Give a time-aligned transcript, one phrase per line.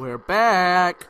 [0.00, 1.08] We're back.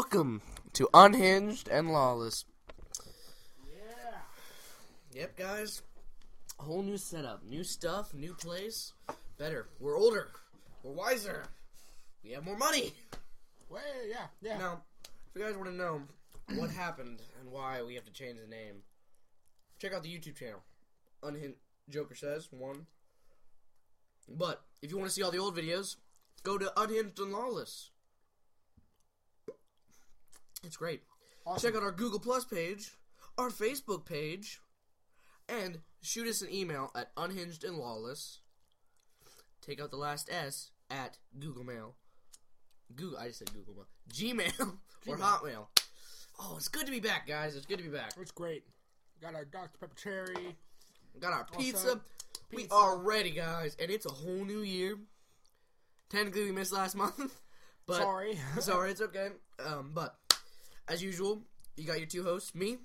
[0.00, 0.40] Welcome
[0.72, 2.46] to Unhinged and Lawless.
[3.70, 4.16] Yeah.
[5.12, 5.82] Yep, guys.
[6.58, 8.94] A Whole new setup, new stuff, new place.
[9.36, 9.68] Better.
[9.78, 10.28] We're older.
[10.82, 11.44] We're wiser.
[12.24, 12.94] We have more money.
[13.68, 14.56] Well, yeah, yeah.
[14.56, 16.00] Now, if you guys want to know
[16.54, 18.76] what happened and why we have to change the name,
[19.78, 20.62] check out the YouTube channel.
[21.22, 21.58] Unhinged
[21.90, 22.86] Joker says one.
[24.30, 25.96] But if you want to see all the old videos,
[26.42, 27.90] go to Unhinged and Lawless.
[30.62, 31.02] It's great.
[31.46, 31.68] Awesome.
[31.70, 32.92] Check out our Google Plus page,
[33.38, 34.60] our Facebook page,
[35.48, 38.40] and shoot us an email at unhinged and lawless.
[39.62, 41.94] Take out the last S at Google Mail.
[42.94, 43.86] Google, I just said Google Mail.
[44.12, 44.76] Gmail
[45.06, 45.66] or Hotmail.
[46.38, 47.54] Oh, it's good to be back, guys.
[47.56, 48.12] It's good to be back.
[48.20, 48.64] It's great.
[49.20, 49.78] We Got our Dr.
[49.78, 50.56] Pepper cherry.
[51.14, 52.00] We got our Also, pizza.
[52.52, 54.96] We are ready, guys, and it's a whole new year.
[56.08, 57.40] Technically, we missed last month,
[57.86, 58.38] but Sorry.
[58.60, 59.28] sorry, it's okay.
[59.64, 60.16] Um, but
[60.90, 61.40] as usual,
[61.76, 62.78] you got your two hosts, me.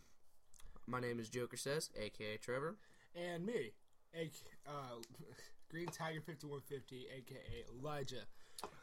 [0.88, 2.76] My name is Joker Says, aka Trevor.
[3.16, 3.72] and me,
[4.16, 4.30] a,
[4.68, 5.02] uh,
[5.72, 8.22] Green Tiger 5150, aka Elijah.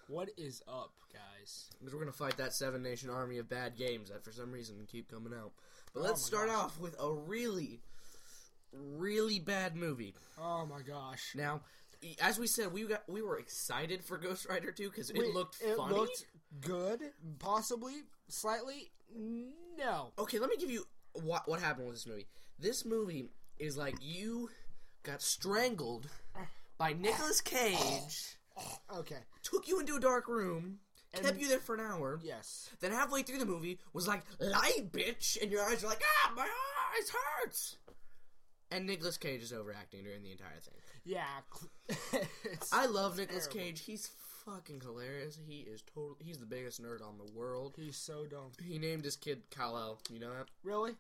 [0.09, 1.71] What is up, guys?
[1.78, 4.77] Because we're gonna fight that Seven Nation army of bad games that for some reason
[4.91, 5.53] keep coming out.
[5.94, 6.65] But Oh let's my start gosh.
[6.65, 7.81] off with a really,
[8.72, 10.15] really bad movie.
[10.41, 11.33] Oh my gosh.
[11.37, 11.60] Now,
[12.21, 15.62] as we said, we got we were excited for Ghost Rider 2 because it looked
[15.62, 16.27] it looked
[16.60, 17.00] good,
[17.39, 18.91] possibly, slightly.
[19.78, 20.12] No.
[20.18, 20.84] Okay, let me give you
[21.14, 22.26] what what happened with this movie.
[22.58, 24.50] This movie is like you
[25.02, 26.08] got strangled
[26.78, 28.36] by Nicolas Cage,
[28.94, 29.18] Okay.
[29.42, 30.78] took you into a dark room,
[31.14, 32.20] kept you there for an hour.
[32.22, 32.70] Yes.
[32.80, 36.32] Then halfway through the movie was like, "Lie, bitch," and your eyes are like, "Ah,
[36.36, 37.76] my eyes hurts."
[38.70, 40.74] And Nicolas Cage is overacting during the entire thing.
[41.04, 41.26] Yeah.
[42.72, 43.46] I love Nicolas.
[43.46, 43.80] Cage.
[43.84, 44.06] He's
[44.44, 45.38] fucking hilarious.
[45.47, 46.16] He is total.
[46.20, 47.75] He's the biggest nerd on the world.
[47.76, 48.50] he's so dumb.
[48.62, 50.00] He named his kid Kal El.
[50.10, 50.47] You know that?
[50.62, 50.92] Really?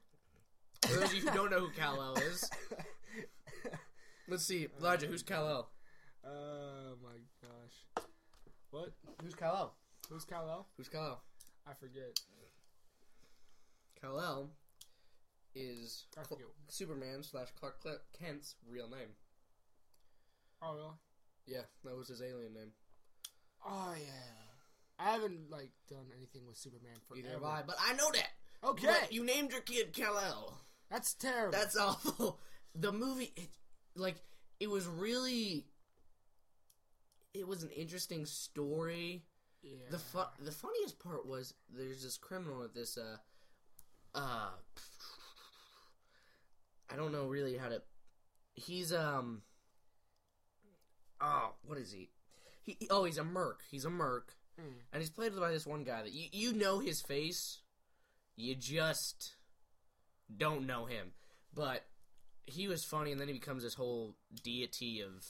[0.82, 2.50] For those of you who don't know who Kal El is,
[4.28, 4.68] let's see.
[4.80, 5.68] Elijah, who's Kal El?
[6.24, 8.04] Oh uh, my gosh.
[8.70, 8.92] What?
[9.22, 9.74] Who's Kal El?
[10.12, 10.66] Who's Kal-El?
[10.76, 11.22] Who's Kal El?
[11.66, 12.20] I forget.
[14.00, 14.50] Kal El
[15.54, 17.82] is I Cl- Superman slash Clark
[18.18, 19.14] Kent's real name.
[20.60, 20.96] Oh really?
[21.46, 22.72] Yeah, that was his alien name.
[23.64, 25.04] Oh yeah.
[25.04, 28.28] I haven't like done anything with Superman for Neither have I, but I know that.
[28.64, 30.60] Okay, But you named your kid Kal El.
[30.90, 31.52] that's terrible.
[31.52, 32.38] That's awful.
[32.74, 33.48] The movie, it,
[33.96, 34.16] like,
[34.60, 35.66] it was really.
[37.34, 39.24] It was an interesting story.
[39.62, 39.78] yeah.
[39.90, 43.16] The fu- the funniest part was there's this criminal at this uh
[44.14, 44.50] uh
[46.90, 47.82] I don't know really how to
[48.54, 49.42] he's um
[51.20, 52.10] oh what is he
[52.64, 54.64] he oh he's a merc he's a merc Mm.
[54.92, 57.60] and he's played by this one guy that you you know his face
[58.36, 59.32] you just
[60.36, 61.12] don't know him
[61.54, 61.86] but
[62.44, 65.24] he was funny, and then he becomes this whole deity of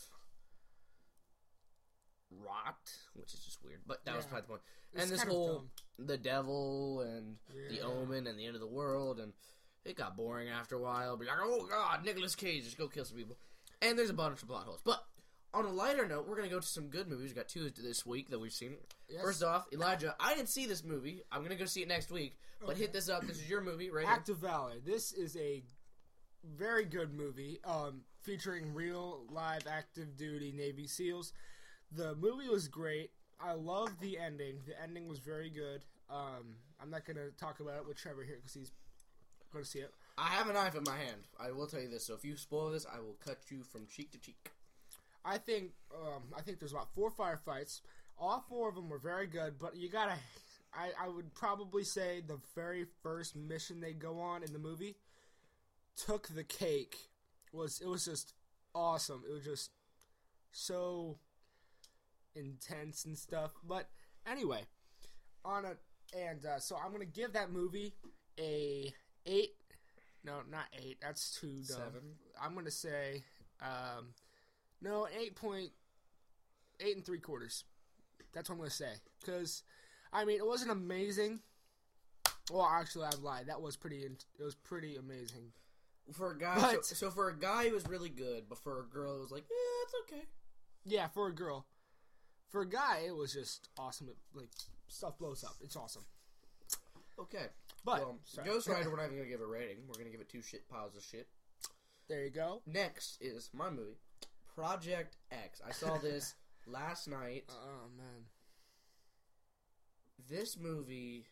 [2.30, 3.80] rot, which is just weird.
[3.86, 4.30] But that was Yeah.
[4.30, 4.62] probably the point.
[4.94, 5.68] And this whole
[5.98, 7.38] the devil and
[7.68, 9.32] the omen and the end of the world, and
[9.84, 11.16] it got boring after a while.
[11.16, 13.38] Be like, oh god, Nicolas Cage, just go kill some people.
[13.80, 14.80] And there's a bunch of plot holes.
[14.84, 15.04] But
[15.54, 17.30] on a lighter note, we're gonna go to some good movies.
[17.30, 18.76] We got two this week that we've seen.
[19.08, 19.22] Yes.
[19.22, 21.22] First off, Elijah, I didn't see this movie.
[21.30, 22.38] I'm gonna go see it next week.
[22.60, 22.80] But Okay.
[22.80, 23.26] hit this up.
[23.26, 24.06] This is your movie, right?
[24.06, 24.78] Act of Valor.
[24.80, 25.62] This is a
[26.44, 31.32] very good movie, um, featuring real live active duty Navy SEALs.
[31.90, 33.10] The movie was great.
[33.40, 34.62] I love the ending.
[34.66, 35.84] The ending was very good.
[36.08, 38.72] Um, I'm not gonna talk about it with Trevor here because he's
[39.52, 39.92] going to see it.
[40.16, 41.28] I have a knife in my hand.
[41.38, 42.06] I will tell you this.
[42.06, 44.50] So if you spoil this, I will cut you from cheek to cheek.
[45.24, 47.80] I think um, I think there's about four firefights.
[48.18, 50.14] All four of them were very good, but you gotta.
[50.74, 54.96] I, I would probably say the very first mission they go on in the movie
[55.96, 56.96] took the cake.
[57.52, 58.32] Was it was just
[58.74, 59.22] awesome.
[59.28, 59.70] It was just
[60.50, 61.18] so
[62.34, 63.52] intense and stuff.
[63.66, 63.88] But
[64.26, 64.62] anyway,
[65.44, 65.76] on a
[66.16, 67.94] and uh, so I'm gonna give that movie
[68.38, 68.92] a
[69.26, 69.54] eight.
[70.24, 70.98] No, not eight.
[71.02, 71.64] That's too dumb.
[71.64, 72.02] Seven.
[72.40, 73.24] I'm gonna say
[73.60, 74.08] um,
[74.82, 75.70] no, eight point
[76.80, 77.64] eight and three quarters.
[78.34, 78.92] That's what I'm gonna say.
[79.20, 79.62] Because
[80.12, 81.40] I mean, it wasn't amazing.
[82.50, 83.46] Well, actually, I've lied.
[83.46, 83.98] That was pretty.
[84.02, 85.52] It was pretty amazing.
[86.12, 88.48] For a guy, But- so, so for a guy, it was really good.
[88.48, 90.26] But for a girl, it was like, yeah, it's okay.
[90.84, 91.66] Yeah, for a girl.
[92.50, 94.08] For a guy, it was just awesome.
[94.08, 94.48] It, like
[94.88, 95.54] stuff blows up.
[95.62, 96.04] It's awesome.
[97.18, 97.46] Okay.
[97.84, 98.18] But well.
[98.44, 99.78] Ghost Rider, we're not even gonna give a rating.
[99.86, 101.28] We're gonna give it two shit piles of shit.
[102.08, 102.62] there you go.
[102.66, 103.96] Next is my movie,
[104.54, 105.60] Project X.
[105.66, 106.34] I saw this
[106.66, 107.44] last night.
[107.50, 108.24] Oh man.
[110.28, 111.26] This movie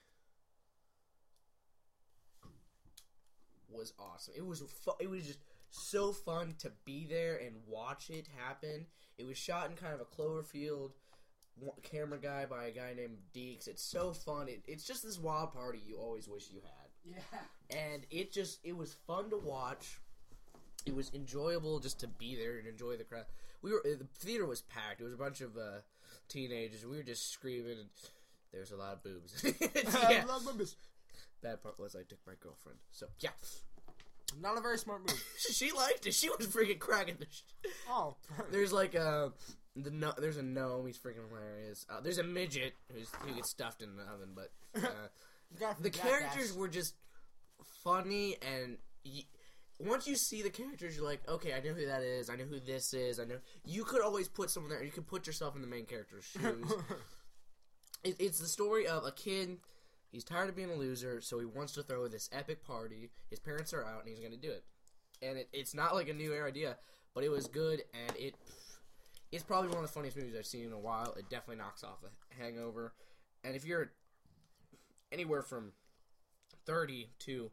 [3.69, 4.35] was awesome.
[4.37, 5.39] It was fu- it was just
[5.71, 8.87] so fun to be there and watch it happen.
[9.19, 10.91] It was shot in kind of a Cloverfield
[11.83, 13.69] camera guy by a guy named Deeks.
[13.69, 14.49] It's so fun.
[14.49, 16.89] It, it's just this wild party you always wish you had.
[17.03, 17.79] Yeah.
[17.93, 20.01] and it just it was fun to watch.
[20.87, 23.25] It was enjoyable just to be there and enjoy the crowd.
[23.63, 25.01] We were the theater was packed.
[25.01, 25.81] It was a bunch of uh,
[26.29, 26.87] teenagers.
[26.87, 27.89] We were just screaming, and
[28.53, 29.45] there was a lot of boobs.
[30.11, 30.23] yeah.
[30.23, 30.77] I love movies.
[31.43, 32.79] Bad part was I took my girlfriend.
[32.91, 33.31] So yeah,
[34.41, 35.23] Not a very smart move.
[35.39, 36.15] she liked it.
[36.15, 37.27] She was freaking cracking the.
[37.31, 37.43] Sh-
[37.91, 38.17] Oh.
[38.51, 39.33] there's like a
[39.77, 40.87] the no, there's a gnome.
[40.87, 41.85] He's freaking hilarious.
[41.91, 44.51] Uh, there's a midget who's who gets stuffed in the oven, but.
[44.75, 44.81] Uh,
[45.81, 46.11] the Jackass.
[46.11, 46.95] characters were just
[47.83, 49.25] funny and y-
[49.81, 52.31] once you see the characters you're like okay i know who that is.
[52.31, 53.19] I know who this is.
[53.19, 54.83] I know you could always put someone there.
[54.83, 56.73] You could put yourself in the main character's shoes.
[58.03, 59.59] It, it's the story of a kid.
[60.11, 63.11] He's tired of being a loser so he wants to throw this epic party.
[63.29, 64.65] His parents are out and he's going to do it.
[65.23, 66.77] And it, it's not like a new era idea
[67.15, 68.35] but it was good and it
[69.33, 71.15] it's probably one of the funniest movies i've seen in a while.
[71.17, 72.09] It definitely knocks off the
[72.43, 72.93] hangover.
[73.45, 73.93] And if you're
[75.13, 75.73] anywhere from
[76.67, 77.51] 30 to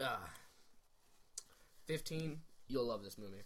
[0.00, 0.16] uh,
[1.86, 3.42] 15, you'll love this movie.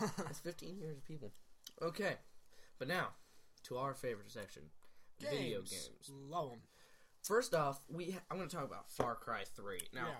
[0.28, 1.32] It's 15 years of people.
[1.80, 2.16] Okay,
[2.78, 3.08] but now
[3.64, 4.62] to our favorite section
[5.20, 6.10] video games.
[6.10, 6.60] Love them.
[7.22, 9.78] First off, we ha- I'm going to talk about Far Cry 3.
[9.94, 10.12] Now, yeah.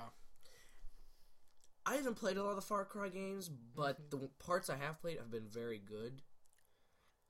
[1.84, 5.00] I haven't played a lot of the Far Cry games, but the parts I have
[5.00, 6.22] played have been very good.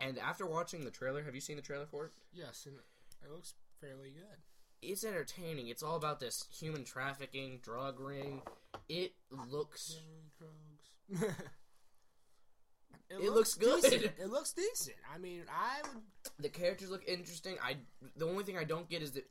[0.00, 2.12] And after watching the trailer, have you seen the trailer for it?
[2.32, 2.76] Yes, and
[3.24, 4.38] it looks fairly good.
[4.86, 5.68] It's entertaining.
[5.68, 8.42] It's all about this human trafficking drug ring.
[8.88, 9.12] It
[9.50, 9.98] looks
[10.38, 11.34] drugs.
[13.08, 13.82] It looks good.
[13.82, 14.12] Decent.
[14.18, 14.96] It looks decent.
[15.14, 16.02] I mean, I would.
[16.40, 17.56] the characters look interesting.
[17.62, 17.76] I
[18.16, 19.24] the only thing I don't get is that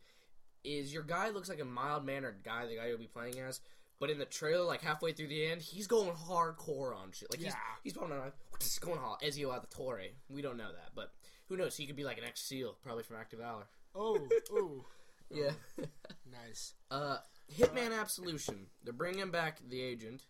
[0.63, 2.65] is your guy looks like a mild mannered guy.
[2.67, 3.59] The guy you'll be playing as.
[3.99, 7.29] But in the trailer, like halfway through the end, he's going hardcore on shit.
[7.31, 7.59] Like he's Yeah.
[7.83, 9.19] he's probably not just going hard.
[9.21, 10.07] Ezio Auditore.
[10.29, 11.11] We don't know that, but
[11.49, 11.75] who knows?
[11.75, 13.67] He could be like an ex SEAL, probably from Act of Valor.
[13.93, 14.17] Oh,
[14.53, 14.85] oh,
[15.29, 15.51] Yeah.
[16.31, 16.73] nice.
[16.91, 17.17] uh,
[17.57, 18.67] Hitman Absolution.
[18.83, 20.23] They're bringing back the agent.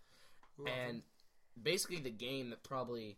[0.58, 1.02] Love and
[1.62, 3.18] basically the game that probably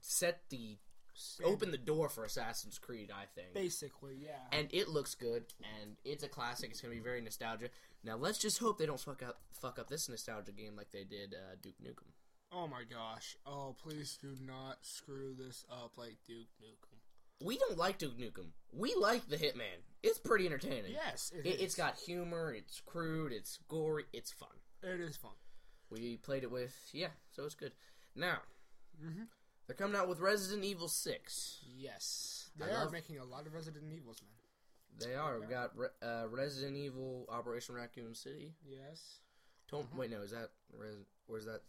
[0.00, 0.78] set the
[1.14, 1.46] Same.
[1.46, 3.54] opened the door for Assassin's Creed, I think.
[3.54, 4.38] Basically, yeah.
[4.52, 5.44] And it looks good,
[5.80, 6.70] and it's a classic.
[6.70, 7.72] It's gonna be very nostalgic.
[8.04, 11.04] Now let's just hope they don't fuck up fuck up this nostalgia game like they
[11.04, 12.10] did uh, Duke Nukem.
[12.52, 13.36] oh my gosh.
[13.46, 16.95] Oh, please do not screw this up like Duke Nukem.
[17.42, 18.46] We don't like Duke Nukem.
[18.72, 19.82] We like the Hitman.
[20.02, 20.92] It's pretty entertaining.
[20.92, 21.60] Yes, it It, is.
[21.60, 22.52] it's got humor.
[22.54, 23.32] It's crude.
[23.32, 24.04] It's gory.
[24.12, 24.48] It's fun.
[24.82, 25.32] It is fun.
[25.90, 27.72] We played it with yeah, so it's good.
[28.14, 28.40] Now
[29.02, 29.28] Mhm.
[29.66, 31.60] they're coming out with Resident Evil Six.
[31.64, 34.30] Yes, I they are love- making a lot of Resident Evils, man.
[34.98, 35.38] They are.
[35.38, 38.54] We got Re- uh, Resident Evil Operation Raccoon City.
[38.64, 39.20] Yes.
[39.68, 40.10] Don't wait.
[40.10, 41.62] No, is that Res- where's that?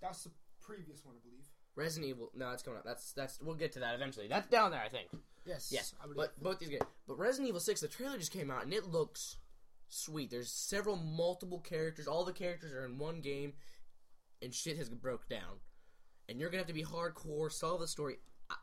[0.00, 1.48] That's the previous one, I believe.
[1.76, 2.30] Resident Evil.
[2.34, 2.84] No, that's coming up.
[2.84, 3.38] That's that's.
[3.40, 4.26] We'll get to that eventually.
[4.26, 5.08] That's down there, I think.
[5.44, 5.68] Yes.
[5.70, 6.82] Yes, I but both these games.
[7.06, 9.36] But Resident Evil Six, the trailer just came out and it looks
[9.88, 10.30] sweet.
[10.30, 12.08] There's several multiple characters.
[12.08, 13.52] All the characters are in one game,
[14.42, 15.60] and shit has broke down.
[16.28, 18.16] And you're gonna have to be hardcore, solve the story.
[18.50, 18.56] I,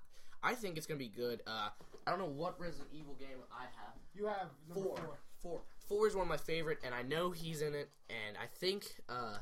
[0.44, 1.42] I think it's gonna be good.
[1.48, 1.70] Uh,
[2.06, 3.94] I don't know what Resident Evil game I have.
[4.14, 4.98] you have number Four.
[4.98, 5.18] four.
[5.42, 5.62] Four.
[5.88, 7.90] Four is one of my favorite, and I know he's in it.
[8.10, 9.38] And I think uh,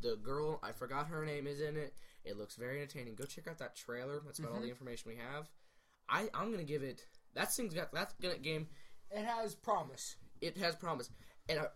[0.00, 1.94] the girl, I forgot her name, is in it.
[2.24, 3.14] It looks very entertaining.
[3.14, 4.20] Go check out that trailer.
[4.24, 5.48] That's about all the information we have.
[6.08, 7.06] I I'm gonna give it.
[7.34, 8.68] That thing's got that gonna game.
[9.10, 10.16] It has promise.
[10.40, 11.10] It has promise.
[11.48, 11.66] And uh,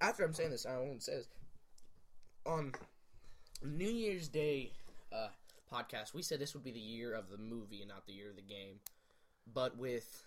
[0.00, 1.28] after I'm saying this, I want to say this
[2.46, 2.72] on
[3.62, 4.72] New Year's Day
[5.12, 5.28] uh,
[5.72, 6.14] podcast.
[6.14, 8.36] We said this would be the year of the movie and not the year of
[8.36, 8.80] the game.
[9.52, 10.26] But with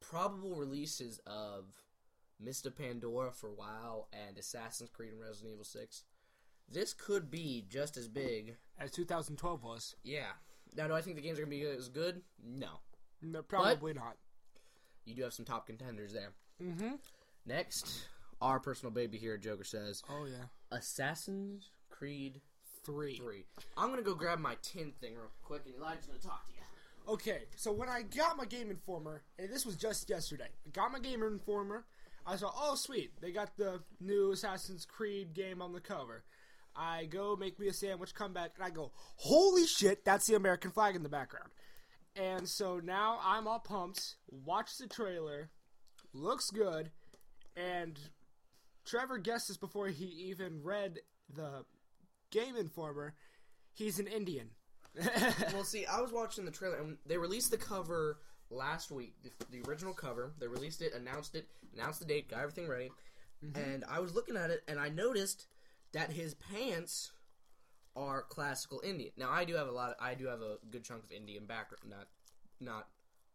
[0.00, 1.64] probable releases of
[2.40, 6.04] Mists of Pandaria for WoW and Assassin's Creed and Resident Evil 6,
[6.70, 8.56] this could be just as big.
[8.78, 9.96] As 2012 was.
[10.02, 10.32] Yeah.
[10.76, 12.22] Now, do I think the games are going to be as good?
[12.44, 12.80] No.
[13.22, 14.16] No, probably not.
[15.04, 16.32] You do have some top contenders there.
[16.62, 16.94] Mm-hmm.
[17.46, 18.06] Next,
[18.40, 20.44] our personal baby here, Joker says Oh yeah.
[20.70, 22.40] Assassin's Creed
[22.84, 23.16] Three.
[23.16, 23.44] 3.
[23.76, 26.52] I'm going to go grab my tin thing real quick, and Elijah's to talk to
[26.52, 27.12] you.
[27.12, 30.92] Okay, so when I got my Game Informer, and this was just yesterday, I got
[30.92, 31.84] my Game Informer.
[32.26, 36.24] I saw, oh sweet, they got the new Assassin's Creed game on the cover.
[36.80, 40.34] I go make me a sandwich, come back, and I go, holy shit, that's the
[40.34, 41.50] American flag in the background.
[42.16, 44.16] And so now I'm all pumped.
[44.30, 45.50] Watch the trailer,
[46.14, 46.90] looks good,
[47.54, 47.98] and
[48.86, 51.00] Trevor guessed this before he even read
[51.34, 51.66] the
[52.30, 53.14] Game Informer.
[53.74, 54.48] He's an Indian.
[55.52, 58.20] well, see, I was watching the trailer, and they released the cover
[58.50, 60.32] last week, the, the original cover.
[60.40, 62.90] They released it, announced it, announced the date, got everything ready,
[63.44, 63.60] mm-hmm.
[63.60, 65.46] and I was looking at it, and I noticed
[65.92, 67.12] that his pants
[67.96, 69.10] are classical Indian.
[69.16, 69.90] Now, I do have a lot.
[69.90, 71.84] Of, I do have a good chunk of Indian background.
[71.88, 72.06] Not,
[72.60, 72.86] not.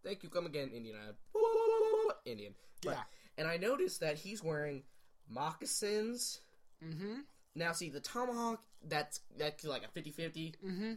[0.03, 0.29] Thank you.
[0.29, 0.95] Come again, Indian.
[0.97, 2.53] I Indian.
[2.83, 3.03] But, Yeah.
[3.37, 4.83] And I noticed that he's wearing
[5.29, 6.41] moccasins.
[6.83, 7.19] mm-hmm.
[7.57, 10.53] Now, see, the tomahawk, that's that's like a 50-50.
[10.65, 10.93] Mm-hmm.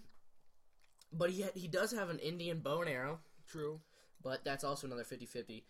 [1.13, 3.21] But he, ha- he does have an Indian bow and arrow.
[3.51, 3.81] True.
[4.23, 5.63] but that's also another 50-50.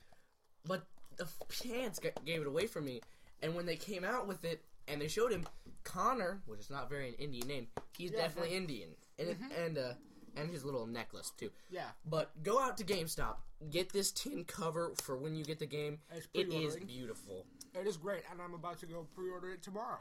[0.67, 1.27] But the
[1.63, 3.01] pants g- gave it away from me,
[3.43, 5.47] and when they came out with it and they showed him
[5.85, 7.67] Connor, which is not very an Indian name,
[7.97, 9.93] he's Yeah, definitely Indian, and it, and uh
[10.37, 11.51] and his little necklace too.
[11.71, 11.89] Yeah.
[12.05, 13.37] But go out to GameStop,
[13.71, 15.99] get this tin cover for when you get the game.
[16.33, 17.47] It is beautiful.
[17.75, 20.01] It is great, and I'm about to go pre-order it tomorrow.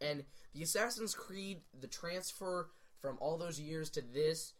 [0.00, 2.70] And the Assassin's Creed, the transfer
[3.00, 4.54] from all those years to this,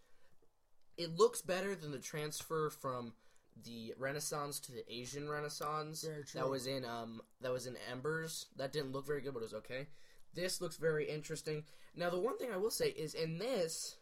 [0.96, 3.12] it looks better than the transfer from
[3.64, 6.02] the Renaissance to the Asian Renaissance.
[6.02, 6.40] Very true.
[6.40, 8.46] That was in um that was in Embers.
[8.56, 9.86] That didn't look very good, but it was okay.
[10.34, 11.64] This looks very interesting.
[11.96, 13.96] Now the one thing I will say is in this,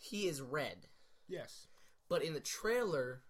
[0.00, 0.86] he is red,
[1.28, 1.66] Yes.
[2.08, 3.22] but in the trailer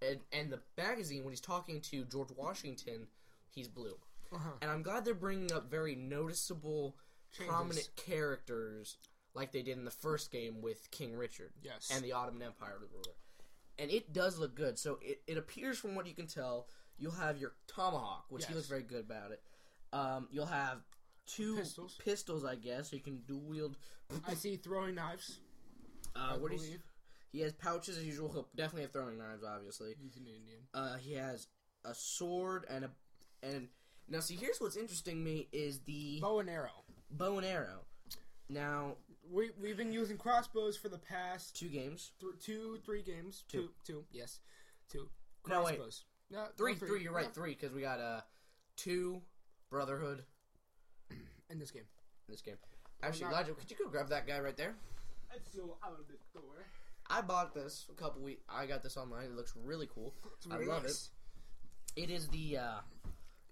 [0.00, 3.08] and and the magazine when he's talking to George Washington,
[3.50, 3.96] he's blue.
[4.32, 4.50] Uh-huh.
[4.62, 6.96] And I'm glad they're bringing up very noticeable,
[7.32, 7.52] Changes.
[7.54, 8.96] prominent characters
[9.34, 11.90] like they did in the first game with King Richard Yes.
[11.94, 13.14] and the Ottoman Empire ruler.
[13.78, 14.78] And it does look good.
[14.78, 16.66] So it, it appears from what you can tell,
[16.98, 19.40] you'll have your tomahawk, which he looks very good about it.
[19.92, 20.78] Um, you'll have
[21.26, 21.96] two Pistols.
[22.04, 23.76] pistols, I guess, so you can dual wield.
[24.26, 25.38] I see throwing knives.
[26.16, 26.68] Uh, what is
[27.30, 28.30] he has pouches as usual.
[28.32, 29.94] He'll definitely have throwing knives, obviously.
[30.02, 30.60] He's an Indian.
[30.72, 31.46] Uh, he has
[31.84, 32.90] a sword and a
[33.42, 33.68] and
[34.08, 36.84] now see here's what's interesting me is the Bow and arrow.
[37.10, 37.80] bow and arrow.
[38.48, 38.96] Now
[39.30, 43.44] We we've been using crossbows for the past two games, th- two, three games.
[43.48, 43.62] Two.
[43.62, 44.40] two, two, yes,
[44.90, 45.08] two.
[45.48, 45.76] No, wait.
[45.76, 46.04] Crossbows.
[46.30, 47.02] No, three, no, three.
[47.02, 48.20] You're right, Yeah, three because we got uh
[48.76, 49.20] two
[49.70, 50.24] Brotherhood
[51.50, 51.82] In this game.
[52.28, 52.56] in this game.
[53.02, 54.74] Actually, not- Elijah, could you go grab that guy right there?
[55.30, 56.64] Let's go out of the door.
[57.10, 58.42] I bought this a couple weeks.
[58.48, 59.26] I got this online.
[59.26, 60.14] It looks really cool.
[60.50, 60.96] I love it.
[61.96, 62.78] It is the uh,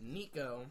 [0.00, 0.66] Nico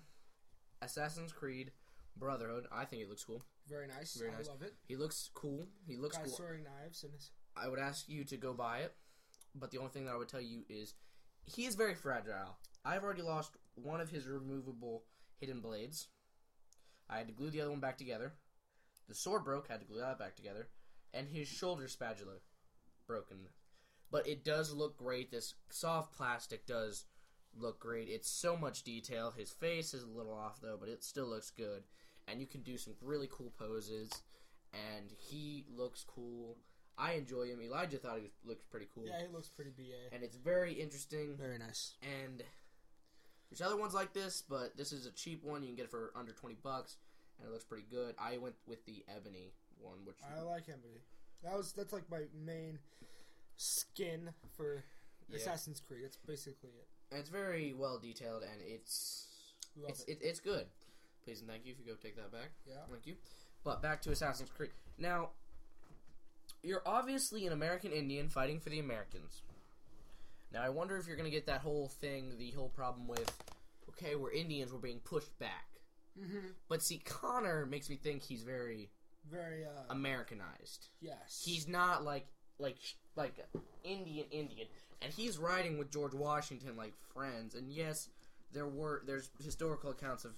[0.81, 1.71] Assassin's Creed
[2.17, 2.67] Brotherhood.
[2.71, 3.43] I think it looks cool.
[3.67, 4.15] Very nice.
[4.15, 4.47] Very I nice.
[4.47, 4.73] love it.
[4.87, 5.67] He looks cool.
[5.87, 6.35] He looks Got cool.
[6.35, 7.31] throwing knives and his.
[7.55, 8.93] I would ask you to go buy it,
[9.55, 10.93] but the only thing that I would tell you is
[11.45, 12.57] he is very fragile.
[12.83, 15.03] I've already lost one of his removable
[15.39, 16.07] hidden blades.
[17.09, 18.33] I had to glue the other one back together.
[19.07, 20.67] The sword broke, had to glue that back together,
[21.13, 22.33] and his shoulder spatula
[23.07, 23.37] broken.
[24.11, 25.31] But it does look great.
[25.31, 27.05] This soft plastic does
[27.57, 28.09] look great.
[28.09, 29.31] It's so much detail.
[29.35, 31.83] His face is a little off though, but it still looks good.
[32.27, 34.09] And you can do some really cool poses.
[34.73, 36.57] And he looks cool.
[36.97, 37.61] I enjoy him.
[37.61, 39.83] Elijah thought he was, looked pretty cool, Yeah, he looks pretty ba.
[40.13, 41.35] and it's very interesting.
[41.37, 41.93] Very nice.
[42.01, 42.41] And
[43.49, 45.61] there's other ones like this, but this is a cheap one.
[45.61, 46.95] You can get it for under twenty bucks,
[47.37, 48.15] and it looks pretty good.
[48.17, 51.01] I went with the ebony one, which I like Ebony.
[51.43, 52.79] That was that's like my main
[53.57, 54.83] skin for
[55.29, 55.37] Yeah.
[55.37, 56.03] Assassin's Creed.
[56.03, 56.87] That's basically it.
[57.11, 59.27] and it's very well detailed, and it's
[59.77, 60.11] Love it's it.
[60.11, 60.67] it, it's good.
[61.25, 62.51] Please and thank you if you go take that back.
[62.67, 62.75] Yeah.
[62.89, 63.15] Thank you.
[63.63, 64.69] But back to Assassin's Creed.
[64.99, 65.29] Now,
[66.61, 69.41] you're obviously an American Indian fighting for the Americans.
[70.53, 73.31] Now, I wonder if you're going to get that whole thing, the whole problem with,
[73.89, 75.65] okay, we're Indians, we're being pushed back.
[76.19, 76.47] Mm-hmm.
[76.69, 78.89] But see, Connor makes me think he's very
[79.29, 80.87] Very uh Americanized.
[81.01, 81.41] yes.
[81.43, 82.27] He's not like
[82.57, 82.77] like
[83.17, 83.33] like
[83.83, 84.67] Indian Indian,
[85.01, 87.53] and he's riding with George Washington like friends.
[87.55, 88.07] And yes,
[88.53, 90.31] there were there's historical accounts of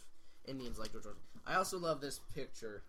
[0.47, 1.41] Indians like George Washington.
[1.45, 2.83] I also love this picture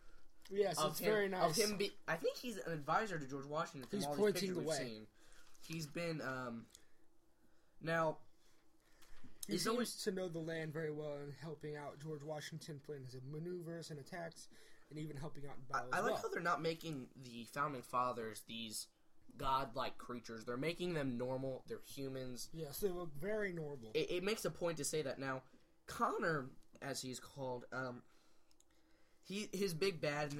[0.50, 1.50] yes, of it's him, very nice.
[1.50, 1.76] of him.
[1.76, 3.88] Be, I think he's an advisor to George Washington.
[3.88, 4.76] From He's all pointing the way.
[4.76, 5.06] seen.
[5.66, 6.66] He's been um.
[7.80, 8.18] Now,
[9.46, 12.80] he it's seems always to know the land very well and helping out George Washington
[12.84, 14.48] planning his maneuvers and attacks,
[14.90, 16.22] and even helping out in I, battle I as like well.
[16.22, 18.86] how they're not making the founding fathers these
[19.36, 20.44] godlike creatures.
[20.44, 21.62] They're making them normal.
[21.68, 22.48] They're humans.
[22.52, 23.90] Yes, they look very normal.
[23.94, 25.42] it, it makes a point to say that now
[25.86, 26.46] connor
[26.82, 28.02] as he's called um
[29.24, 30.34] he his big bad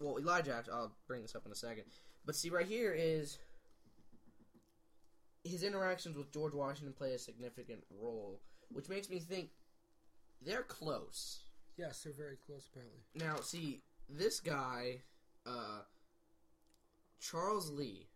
[0.00, 1.84] well elijah i'll bring this up in a second.
[2.26, 3.38] But see right here is
[5.42, 8.40] his interactions with george washington play a significant role
[8.72, 9.50] which makes me think
[10.42, 11.40] they're close.
[11.76, 13.00] Yes, they're very close apparently.
[13.14, 15.02] now see this guy
[15.46, 15.80] uh
[17.20, 18.06] charles lee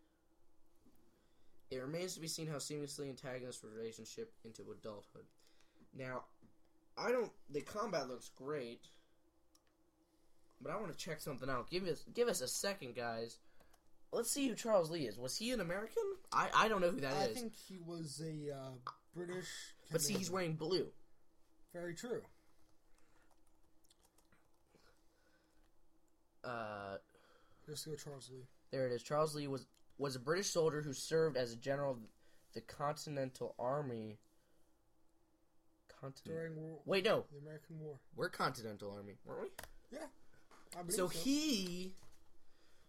[1.71, 5.25] it remains to be seen how seamlessly antagonist relationship into adulthood.
[5.97, 6.25] Now
[6.99, 8.81] i don't the combat looks great
[10.61, 13.39] but i want to check something out give us give us a second guys
[14.13, 16.03] let's see who charles lee is was he an american
[16.33, 17.37] i i don't know who that is.
[17.37, 18.71] I think he was a uh,
[19.15, 19.49] British.
[19.91, 20.87] but see he's wearing blue
[21.73, 22.23] very true.
[26.45, 26.99] uh
[27.67, 28.47] Let's go, Charles Lee.
[28.71, 29.03] There it is.
[29.03, 29.67] Charles Lee was
[29.99, 31.99] was a British soldier who served as a general of
[32.53, 34.19] the Continental Army.
[36.05, 36.25] Continent.
[36.39, 37.95] During World, Wait, no, the American War.
[38.17, 39.99] we're Continental Army, weren't we?
[40.77, 41.95] I believe So he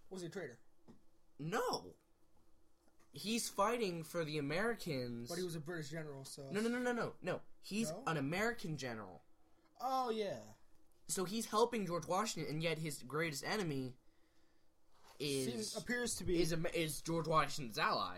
[0.10, 0.58] was he a traitor,
[1.39, 1.86] no,
[3.12, 5.30] he's fighting for the Americans.
[5.30, 6.25] but he was a British general.
[6.25, 7.41] So no, no, no, no, no, no.
[7.62, 8.04] He's No?
[8.08, 9.21] an American general.
[9.82, 10.38] Oh yeah,
[11.08, 13.93] So he's helping George Washington, and yet his greatest enemy
[15.19, 16.41] is Seems, appears to be.
[16.41, 18.17] is, is George Washington's ally.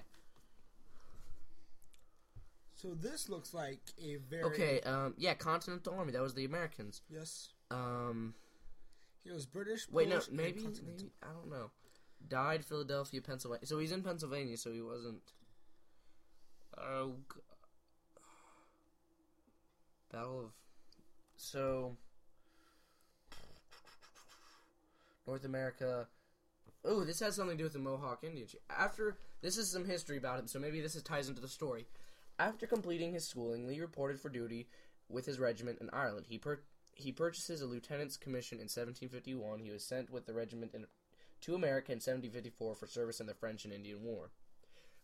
[2.78, 6.14] So this looks like a very Okay, um, yeah, Continental Army.
[6.14, 7.02] That was the Americans.
[7.10, 8.34] Yes, Um.
[9.24, 9.90] he was Britich.
[9.92, 11.72] Wait, no, Polish, maybe, maybe I don't know.
[12.28, 13.66] Died Philadelphia, Pennsylvania.
[13.68, 15.22] So he's in Pennsylvania, so he wasn't.
[16.78, 17.42] Oh, g-
[20.12, 20.52] Battle of.
[21.36, 21.98] So.
[25.28, 26.08] North America.
[26.86, 28.56] Oh, this has something to do with the Mohawk Indians.
[28.70, 31.86] After this is some history about him, so maybe this is, ties into the story.
[32.40, 34.68] After completing his schooling, Lee reported for duty
[35.10, 36.28] with his regiment in Ireland.
[36.30, 36.62] He per-
[36.94, 39.60] he purchases a lieutenant's commission in 1751.
[39.60, 40.86] He was sent with the regiment in,
[41.42, 44.32] to America in 1754 for service in the French and Indian War.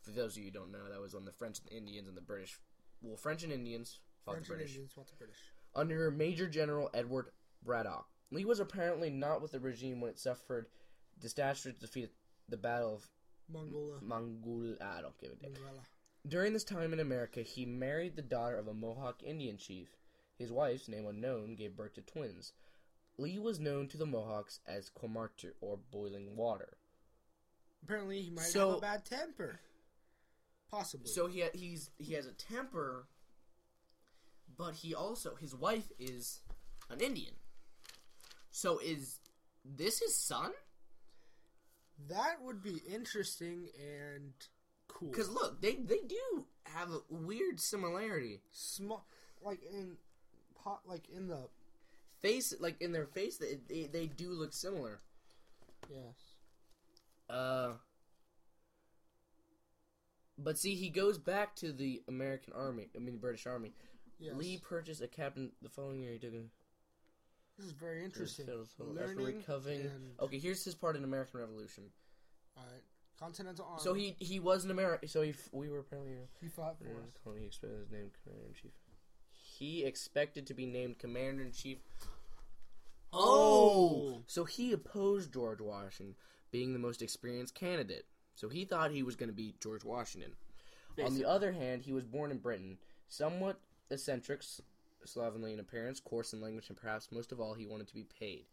[0.02, 2.08] For those of you who don't know, that was when the French and the Indians
[2.08, 2.60] and the British,
[3.02, 5.38] well, French and Indians fought French the British Indians fought the British.
[5.76, 7.28] under Major General Edward
[7.64, 8.08] Braddock.
[8.32, 10.68] Lee was apparently not with the regime when it suffered
[11.20, 12.10] disaster to defeat
[12.50, 13.10] the Battle of
[13.52, 14.00] Mongola.
[14.02, 14.82] Mangul.
[14.82, 15.54] I don't give a damn.
[15.54, 15.82] Mongola.
[16.28, 19.90] During this time in America, he married the daughter of a Mohawk Indian chief.
[20.38, 22.54] His wife's name unknown gave birth to twins.
[23.18, 26.78] Lee was known to the Mohawks as Komartu, or boiling water.
[27.84, 29.60] Apparently, he might So- have a bad temper.
[30.72, 31.08] Possibly.
[31.12, 33.08] So he ha- he's he has a temper,
[34.58, 36.42] but he also his wife is
[36.90, 37.36] an Indian.
[38.50, 39.20] So is
[39.66, 40.54] this his son?
[42.08, 44.34] that would be interesting and
[44.94, 45.10] cool.
[45.10, 48.42] Because look, they they do have a weird similarity.
[48.52, 49.06] small,
[49.44, 49.98] like in
[50.64, 51.48] pot, like in the
[52.22, 55.02] Face like in their face, they they, they do look similar.
[55.90, 56.36] yes.
[57.30, 57.74] Uh,
[60.38, 62.88] but see, he goes back to the American Army.
[62.96, 63.74] I mean, the British Army.
[64.20, 64.36] Yes.
[64.36, 66.14] Lee purchased a captain the following year.
[66.14, 66.44] He took a
[67.58, 68.46] This is very interesting.
[68.50, 69.82] after Learning recovering.
[69.82, 71.84] and Okay, here's his part in American Revolution.
[72.58, 72.84] alright,
[73.24, 73.82] Continental Army.
[73.82, 75.08] So he he was an American.
[75.08, 76.16] So he f- we were apparently.
[76.42, 77.10] he fought for us.
[77.24, 78.72] calling he expected his name commander in chief.
[79.32, 81.78] He expected to be named commander in chief.
[83.14, 84.16] Oh!
[84.16, 84.24] oh!
[84.28, 86.16] so he opposed George Washington
[86.52, 88.06] being the most experienced candidate.
[88.36, 90.34] So he thought he was going to be George Washington.
[91.04, 93.60] On the other hand, he was born in Britain, somewhat
[93.90, 94.62] eccentric, s-
[95.06, 98.06] slovenly in appearance, coarse in language, and perhaps most of all, he wanted to be
[98.20, 98.46] paid.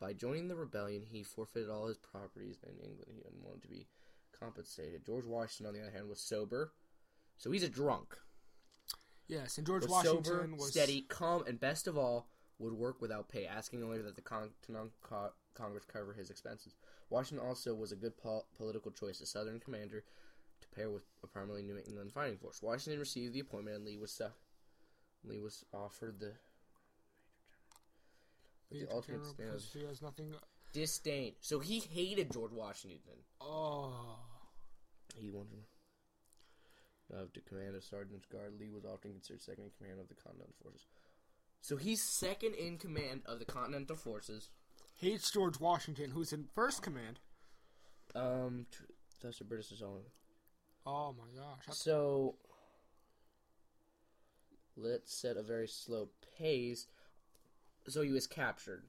[0.00, 3.10] By joining the rebellion, he forfeited all his properties in England.
[3.14, 3.88] He didn't want to be
[4.38, 5.04] compensated.
[5.04, 6.72] George Washington, on the other hand, was sober,
[7.36, 8.16] so he's a drunk.
[9.26, 13.00] Yes, and George Was Washington sober, was steady, calm, and best of all, would work
[13.00, 16.76] without pay, asking only that the Continental Co- Congress cover his expenses.
[17.10, 20.04] Washington also was a good pol- political choice, a Southern commander
[20.60, 22.62] to pair with a primarily New England fighting force.
[22.62, 24.32] Washington received the appointment, and Lee was su-
[25.24, 26.32] Lee was offered the
[28.70, 30.34] He the took ultimate care of stand of because he has nothing.
[30.72, 31.32] disdain.
[31.40, 33.14] So he hated George Washington.
[33.40, 34.18] Oh,
[35.16, 35.64] He wanted
[37.14, 38.54] uh, to command a sergeant's guard.
[38.60, 40.86] Lee was often considered second in command of the Continental Forces.
[41.62, 44.50] So he's second in command of the Continental Forces.
[44.94, 47.18] hates George Washington, who's in first command.
[48.14, 48.84] Um, tr-
[49.22, 50.02] thus the British is on.
[50.86, 52.36] Oh my gosh, that's- So
[54.76, 56.86] let's set a very slow pace.
[57.86, 58.82] So he was captured.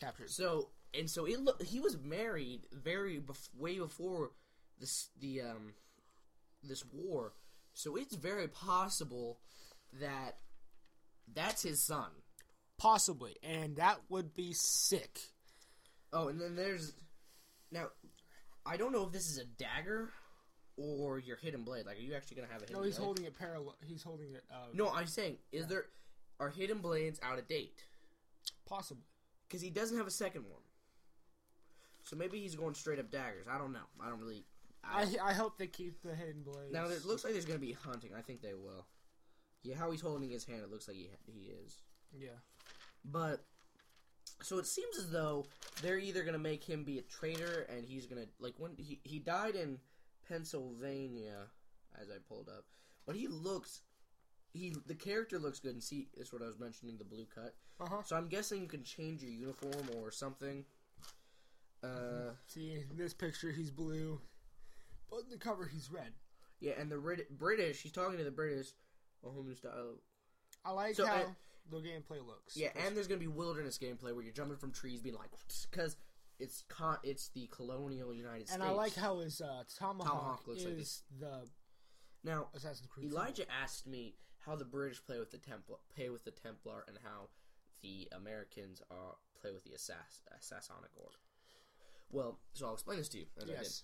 [0.00, 0.30] captured.
[0.30, 4.30] So and so it look he was married very bef- way before
[4.80, 5.74] this the um
[6.62, 7.32] this war.
[7.74, 9.38] So it's very possible
[10.00, 10.38] that
[11.32, 12.08] that's his son.
[12.78, 15.18] Possibly, and that would be sick.
[16.12, 16.92] Oh, and then there's
[17.72, 17.86] now
[18.64, 20.10] I don't know if this is a dagger
[20.76, 21.86] or your hidden blade.
[21.86, 23.04] Like, are you actually gonna have a hidden No, he's blade?
[23.04, 23.76] holding it parallel.
[23.86, 24.44] He's holding it.
[24.50, 25.86] Uh, No, I'm saying, is there
[26.38, 27.82] are hidden blades out of date?
[28.66, 29.04] Possibly.
[29.48, 30.62] Because he doesn't have a second one.
[32.02, 33.46] So maybe he's going straight up daggers.
[33.50, 33.86] I don't know.
[34.04, 34.44] I don't really.
[34.84, 36.72] I, I I hope they keep the hidden blades.
[36.72, 38.10] now it looks like there's gonna be hunting.
[38.16, 38.86] I think they will.
[39.62, 41.82] Yeah, how he's holding his hand, it looks like he he is.
[42.16, 42.38] yeah.
[43.04, 43.44] But
[44.42, 45.46] so it seems as though
[45.82, 49.18] they're either gonna make him be a traitor, and he's gonna like when he he
[49.18, 49.78] died in
[50.28, 51.46] Pennsylvania,
[52.00, 52.64] as I pulled up.
[53.06, 53.82] But he looks,
[54.52, 57.54] he the character looks good, and see, is what I was mentioning, the blue cut.
[57.80, 58.02] Uh huh.
[58.04, 60.64] So I'm guessing you can change your uniform or something.
[61.84, 64.20] Uh, See in this picture, he's blue,
[65.10, 66.12] but in the cover, he's red.
[66.60, 68.68] yeah, and the Brit- British, he's talking to the British,
[69.24, 69.96] a whole new style.
[70.64, 71.26] I like So, how uh,
[71.70, 72.56] the gameplay looks.
[72.56, 75.30] Yeah, and there's gonna be wilderness gameplay where you're jumping from trees, being like,
[75.70, 75.96] because
[76.40, 78.54] it's con- it's the colonial United States.
[78.54, 81.46] and I like how his uh, tomahawk, Tomahawk looks like is the
[82.24, 83.12] now Assassin's Creed.
[83.12, 86.96] Elijah asked me how the British play with the Templar, play with the Templar, and
[87.02, 87.28] how
[87.82, 91.18] the Americans are play with the Assass- Assassinic Order.
[92.10, 93.26] Well, so I'll explain this to you.
[93.36, 93.56] As I did.
[93.58, 93.82] Yes.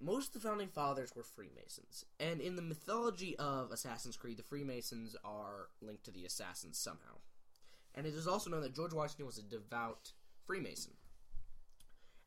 [0.00, 4.42] Most of the founding fathers were Freemasons, and in the mythology of Assassin's Creed, the
[4.42, 7.16] Freemasons are linked to the assassins somehow.
[7.94, 10.12] And it is also known that George Washington was a devout
[10.46, 10.92] Freemason.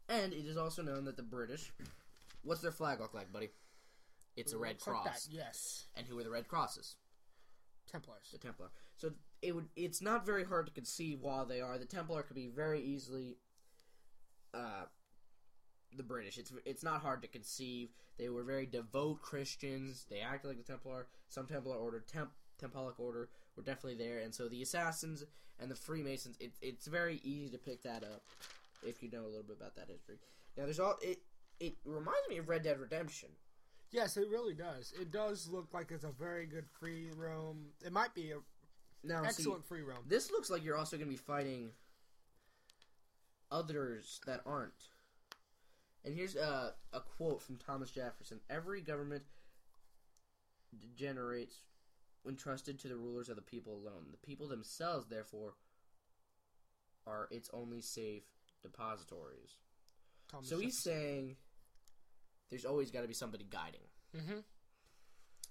[0.07, 1.71] And it is also known that the British,
[2.43, 3.49] what's their flag look like, buddy?
[4.39, 5.25] It's a red like cross.
[5.25, 5.87] that, Yes.
[5.95, 6.95] And who are the red crosses?
[7.91, 8.29] Templars.
[8.31, 8.69] The Templar.
[8.97, 9.69] So it would.
[9.75, 11.77] It's not very hard to conceive why they are.
[11.77, 13.37] The Templar could be very easily.
[14.53, 14.85] Uh,
[15.95, 16.37] the British.
[16.37, 17.89] It's it's not hard to conceive.
[18.17, 20.05] They were very devout Christians.
[20.09, 21.07] They acted like the Templar.
[21.29, 24.19] Some Templar order, Temp Templic order, were definitely there.
[24.19, 25.23] And so the Assassins
[25.59, 26.37] and the Freemasons.
[26.39, 28.23] It, it's very easy to pick that up
[28.85, 30.17] if you know a little bit about that history.
[30.57, 31.19] Now there's all it.
[31.59, 33.29] It reminds me of Red Dead Redemption.
[33.91, 34.93] Yes, it really does.
[34.99, 37.67] It does look like it's a very good free roam.
[37.83, 38.41] It might be an
[39.03, 40.03] Now, see, excellent free roam.
[40.07, 41.71] This looks like you're also going to be fighting
[43.51, 44.89] others that aren't.
[46.05, 49.23] And here's a, a quote from Thomas Jefferson Every government
[50.79, 51.55] degenerates
[52.23, 54.05] when trusted to the rulers of the people alone.
[54.11, 55.55] The people themselves, therefore,
[57.07, 58.23] are its only safe
[58.61, 59.55] depositories.
[60.29, 61.37] Thomas So he's saying
[62.49, 63.81] there's always got to be somebody guiding.
[64.15, 64.39] Mm-hmm.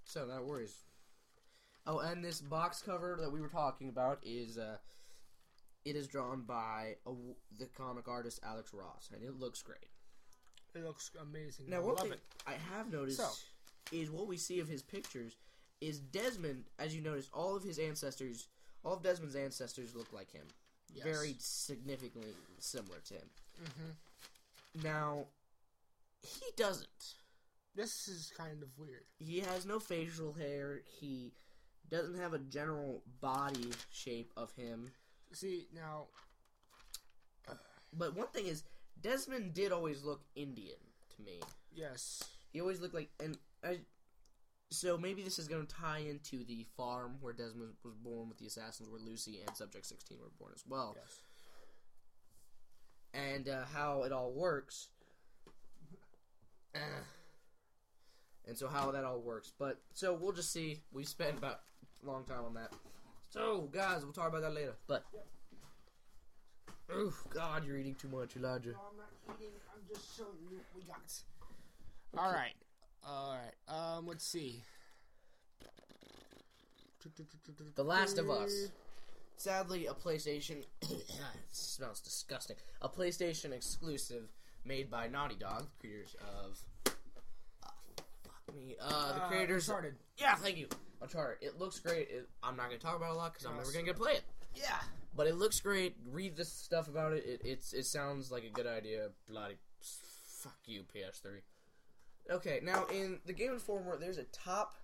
[0.05, 0.75] So that worries.
[1.87, 4.77] Oh, and this box cover that we were talking about is uh,
[5.85, 9.87] it is drawn by a w the comic artist Alex Ross, and it looks great.
[10.75, 11.71] It looks amazing.
[11.71, 12.21] Now, I one love thing it.
[12.47, 13.29] I have noticed So.
[13.91, 15.37] is what we see of his pictures
[15.81, 16.65] is Desmond.
[16.79, 18.49] As you notice, all of his ancestors,
[18.85, 20.47] all of Desmond's ancestors look like him,
[20.93, 21.05] Yes.
[21.05, 23.31] very significantly similar to him.
[23.65, 24.83] Mhm.
[24.83, 25.27] Now,
[26.23, 27.15] he doesn't.
[27.75, 29.05] This is kind of weird.
[29.19, 30.81] He has no facial hair.
[31.01, 31.33] He
[31.91, 34.91] doesn't have a general body shape of him.
[35.33, 36.07] See now,
[37.93, 38.65] But one thing is,
[39.01, 40.77] Desmond did always look Indian
[41.17, 41.41] to me.
[41.73, 43.79] yes, He always looked like, and I.
[44.71, 48.37] So maybe this is going to tie into the farm where Desmond was born with
[48.39, 51.21] the assassins, where Lucy and Subject Sixteen were born as well, yes,
[53.15, 54.89] and uh, how it all works.
[56.79, 58.49] Eh.
[58.49, 59.53] and so how that all works.
[59.59, 60.81] But so we'll just see.
[60.93, 61.61] We spent about
[62.03, 62.73] a long time on that.
[63.31, 64.75] So guys, we'll talk about that later.
[64.87, 65.05] But
[66.91, 68.71] oh God, you're eating too much, Elijah.
[68.71, 69.53] No, I'm not eating.
[69.75, 71.13] I'm just showing you what we got.
[72.17, 72.55] All right.
[73.07, 73.97] All right.
[73.97, 74.63] Um, let's see.
[77.75, 78.71] The Last of Us.
[79.37, 80.65] Sadly, a PlayStation.
[80.83, 81.07] it
[81.53, 82.57] smells disgusting.
[82.83, 84.29] A PlayStation exclusive
[84.69, 86.59] made by Naughty Dog, creators of.
[86.87, 87.71] Uh,
[88.23, 88.77] fuck me.
[88.81, 89.69] Uh, the Uh, creators.
[89.69, 89.97] Uncharted.
[90.19, 90.69] Yeah, thank you.
[91.01, 91.43] Uncharted.
[91.43, 92.09] It looks great.
[92.11, 94.03] It, I'm not gonna talk about it a lot because I'm never gonna get to
[94.03, 94.25] play it.
[94.55, 94.79] Yeah.
[95.17, 95.97] But it looks great.
[96.13, 97.25] Read the stuff about it.
[97.25, 99.09] it it's it sounds like a good idea.
[99.29, 101.41] Bloody fuck you, PS3.
[102.31, 104.75] Okay, now in the Game Informer, there's a top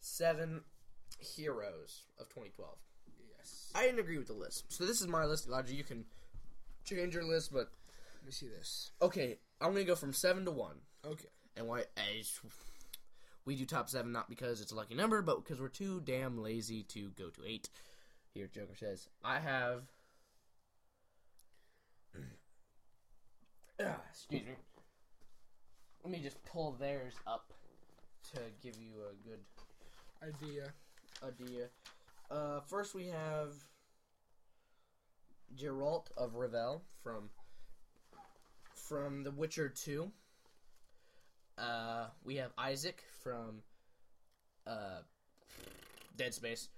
[0.00, 0.62] seven
[1.18, 2.76] heroes of 2012.
[3.38, 3.70] Yes.
[3.74, 5.46] I didn't agree with the list, so this is my list.
[5.46, 6.04] Elijah, you can
[6.84, 7.70] change your list, but
[8.26, 8.90] Let me see this.
[9.00, 10.78] okay, I'm gonna go from seven to one.
[11.06, 11.28] Okay.
[11.56, 11.84] And why?
[13.44, 16.36] we do top seven not because it's a lucky number, but because we're too damn
[16.42, 17.70] lazy to go to eight.
[18.34, 19.82] Here, Joker says, I have.
[23.80, 24.56] Ah, excuse me.
[26.02, 27.52] Let me just pull theirs up
[28.34, 29.38] to give you a good
[30.20, 30.72] Idea.
[31.22, 31.66] idea.
[32.28, 33.54] Uh, first we have
[35.56, 37.30] Geralt of Rivelle from
[38.88, 40.10] from The Witcher Two.
[41.58, 43.62] Uh, we have Isaac from
[44.66, 45.00] uh,
[46.16, 46.68] Dead Space.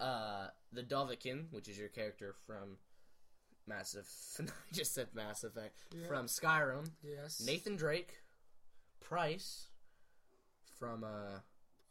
[0.00, 2.76] Uh, the Dovahkiin, which is your character from
[3.66, 4.08] Massive.
[4.40, 6.06] I just said Mass Effect Yeah.
[6.08, 6.86] from Skyrim.
[7.02, 7.42] Yes.
[7.46, 8.14] Nathan Drake,
[9.00, 9.68] Price
[10.78, 11.38] from uh,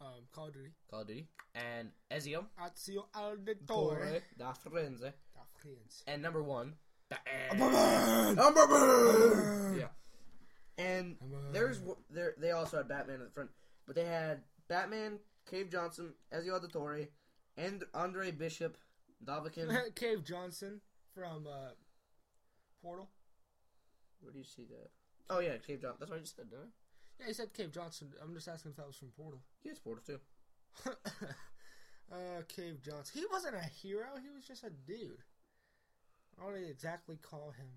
[0.04, 0.72] Um, Call of Duty.
[0.90, 4.22] Call of Duty, and Ezio Ezio Auditore.
[4.38, 6.04] Da Firenze, Da Friends.
[6.08, 6.74] and number one,
[7.12, 8.36] Batman.
[8.36, 8.54] Batman!
[8.56, 9.78] Batman!
[9.78, 11.52] Yeah, and Batman.
[11.52, 13.50] there's there they also had Batman at the front,
[13.86, 15.19] but they had Batman,
[15.50, 17.08] Cave Johnson, Ezio Auditore,
[17.58, 18.78] and Andre Bishop,
[19.26, 19.95] Dovahkiin.
[19.95, 20.80] Cave Johnson
[21.13, 21.71] from uh,
[22.82, 23.10] Portal.
[24.21, 24.89] Where do you see that?
[25.30, 25.97] Oh yeah, Cave Johnson.
[26.00, 26.67] That's what I just said, didn't I?
[27.19, 28.13] Yeah, he said Cave Johnson.
[28.24, 29.41] I'm just asking if that was from Portal.
[29.63, 30.19] Yeah, it's Portal too.
[32.12, 33.19] uh, Cave Johnson.
[33.19, 34.08] He wasn't a hero.
[34.21, 35.24] He was just a dude.
[36.39, 37.67] I don't exactly call him.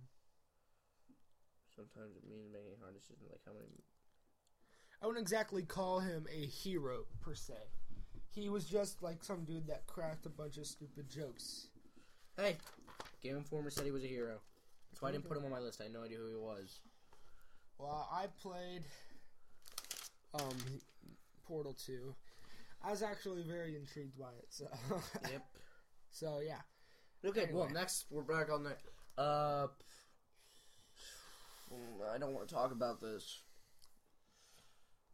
[1.74, 3.66] Sometimes it means making hard decisions, like how many.
[5.02, 7.54] I wouldn't exactly call him a hero per se.
[8.30, 11.68] He was just like some dude that cracked a bunch of stupid jokes.
[12.36, 12.56] Hey,
[13.22, 14.40] Game Informer said he was a hero.
[14.90, 15.80] That's why I didn't put him on my list.
[15.80, 16.80] I had no idea who he was.
[17.78, 18.84] Well, I played
[20.34, 20.56] um
[21.46, 22.14] Portal 2.
[22.82, 24.46] I was actually very intrigued by it.
[24.48, 24.66] So
[25.30, 25.42] Yep.
[26.10, 26.60] so yeah.
[27.24, 28.78] Okay, well, next we're back on that.
[29.16, 29.68] Uh,
[32.12, 33.40] I don't want to talk about this.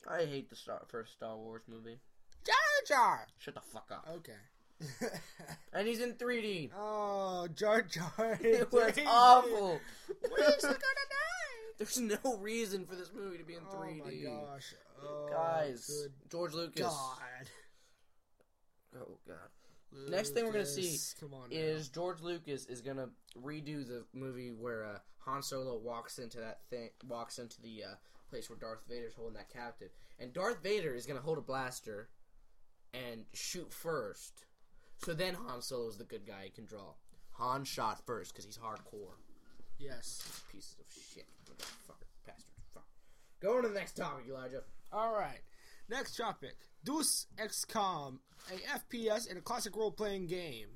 [0.09, 2.01] I hate the Star first Star Wars movie.
[2.45, 2.57] Jar
[2.89, 3.27] Jar.
[3.39, 4.07] Shut the fuck up.
[4.17, 5.11] Okay.
[5.73, 6.71] And he's in 3D.
[6.77, 8.39] oh, Jar Jar.
[8.43, 9.79] It was awful.
[10.31, 11.47] Where's he gonna die?
[11.79, 14.01] There's no reason for this movie to be in 3D.
[14.03, 14.75] Oh my gosh.
[15.03, 16.87] Oh, Guys, George Lucas.
[16.87, 17.49] God.
[18.99, 19.37] Oh god.
[20.09, 21.51] Next thing we're gonna see Come on.
[21.51, 21.57] now.
[21.57, 23.09] Is George Lucas is gonna
[23.41, 27.95] redo the movie where uh, Han Solo walks into that thing, walks into the uh,
[28.29, 32.09] place where Darth Vader's holding that captive, and Darth Vader is gonna hold a blaster
[32.95, 34.47] and shoot first.
[34.99, 36.95] So then Han Solo's the good guy he can draw.
[37.33, 39.15] Han shot first because he's hardcore.
[39.79, 40.43] yes.
[40.53, 41.27] Pieces of shit.
[41.47, 42.07] Motherfucker.
[42.27, 42.45] Bastard.
[42.75, 42.85] Fuck.
[43.41, 44.63] Go on to the next topic, Elijah.
[44.93, 45.41] All right.
[45.89, 46.57] Next topic.
[46.85, 48.19] Deus XCOM,
[48.51, 50.69] a FPS in a classic role-playing game.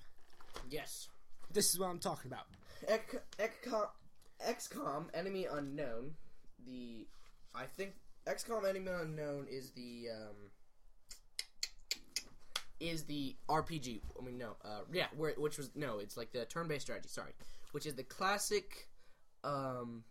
[0.69, 1.09] Yes.
[1.53, 2.47] This is what I'm talking about.
[2.89, 3.89] Ec- XCOM,
[4.47, 6.13] XCOM Enemy Unknown.
[6.67, 7.07] The
[7.55, 7.93] I think
[8.27, 10.37] XCOM Enemy Unknown is the um,
[12.81, 14.01] is the RPG.
[14.21, 17.09] I mean, no, uh, yeah, where which was no, it's like the turn-based strategy.
[17.09, 17.33] Sorry,
[17.73, 18.89] which is the classic,
[19.43, 20.05] um,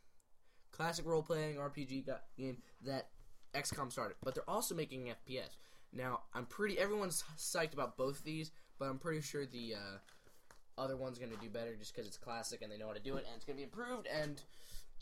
[0.72, 2.06] classic role-playing RPG
[2.38, 3.10] game that
[3.54, 4.16] XCOM started.
[4.24, 5.50] But they're also making an FPS.
[5.96, 6.80] Now, I'm pretty.
[6.80, 11.36] Everyone's psyched about both of these, but I'm pretty sure the uh, other one's gonna
[11.42, 13.46] do better just because it's classic and they know how to do it and it's
[13.46, 14.08] gonna be improved.
[14.08, 14.42] And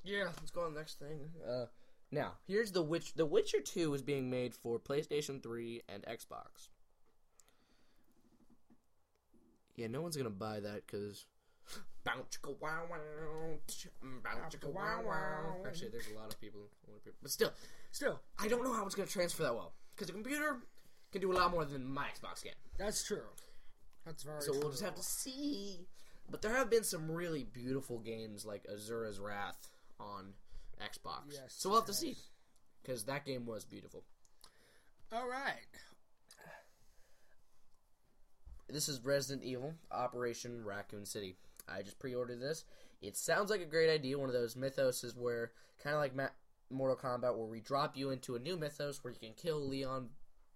[0.04, 1.20] yeah, let's go on to the next thing.
[1.48, 1.66] Uh,
[2.12, 3.14] now, here's the Witch.
[3.14, 6.68] The Witcher Two is being made for PlayStation Three and Xbox.
[9.78, 11.26] Yeah, no one's gonna buy that because.
[15.68, 17.54] Actually, there's a lot of people, a lot of people- but still,
[17.92, 20.58] Still, I don't know how it's gonna transfer that well because the computer
[21.12, 22.54] can do a lot more than my Xbox can.
[22.78, 23.24] that's true.
[24.06, 24.62] That's very So true.
[24.62, 25.88] we'll just have to see.
[26.30, 29.70] But there have been some really beautiful games like Asura's Wrath
[30.00, 30.34] on
[30.82, 31.24] Xbox.
[31.32, 32.16] Yes, so we'll have to see.
[32.82, 34.04] because that game was beautiful.
[35.12, 35.56] All right.
[38.70, 41.36] This is Resident Evil Operation Raccoon City.
[41.68, 42.64] I just pre-ordered this.
[43.02, 44.18] It sounds like a great idea.
[44.18, 45.52] One of those mythoses where,
[45.84, 46.30] kind of like Ma-
[46.70, 50.10] Mortal Kombat, where we drop you into a new mythos where you can kill Leon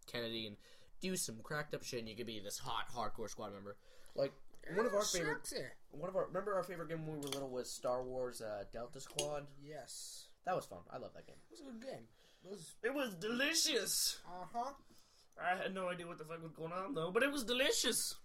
[0.08, 0.56] Kennedy and
[1.02, 3.76] do some cracked up shit, and you could be this hot hardcore squad member.
[4.16, 4.34] Like
[4.76, 5.48] one of our favorite,
[5.92, 8.64] one of our remember our favorite game when we were little was Star Wars uh,
[8.72, 9.46] Delta Squad.
[9.64, 10.28] Yes.
[10.46, 10.80] That was fun.
[10.94, 11.36] I love that game.
[11.50, 12.06] It was a good game.
[12.44, 12.76] It was.
[12.84, 14.20] It was delicious.
[14.28, 14.72] Uh huh.
[15.42, 18.16] I had no idea what the fuck was going on though, but it was delicious.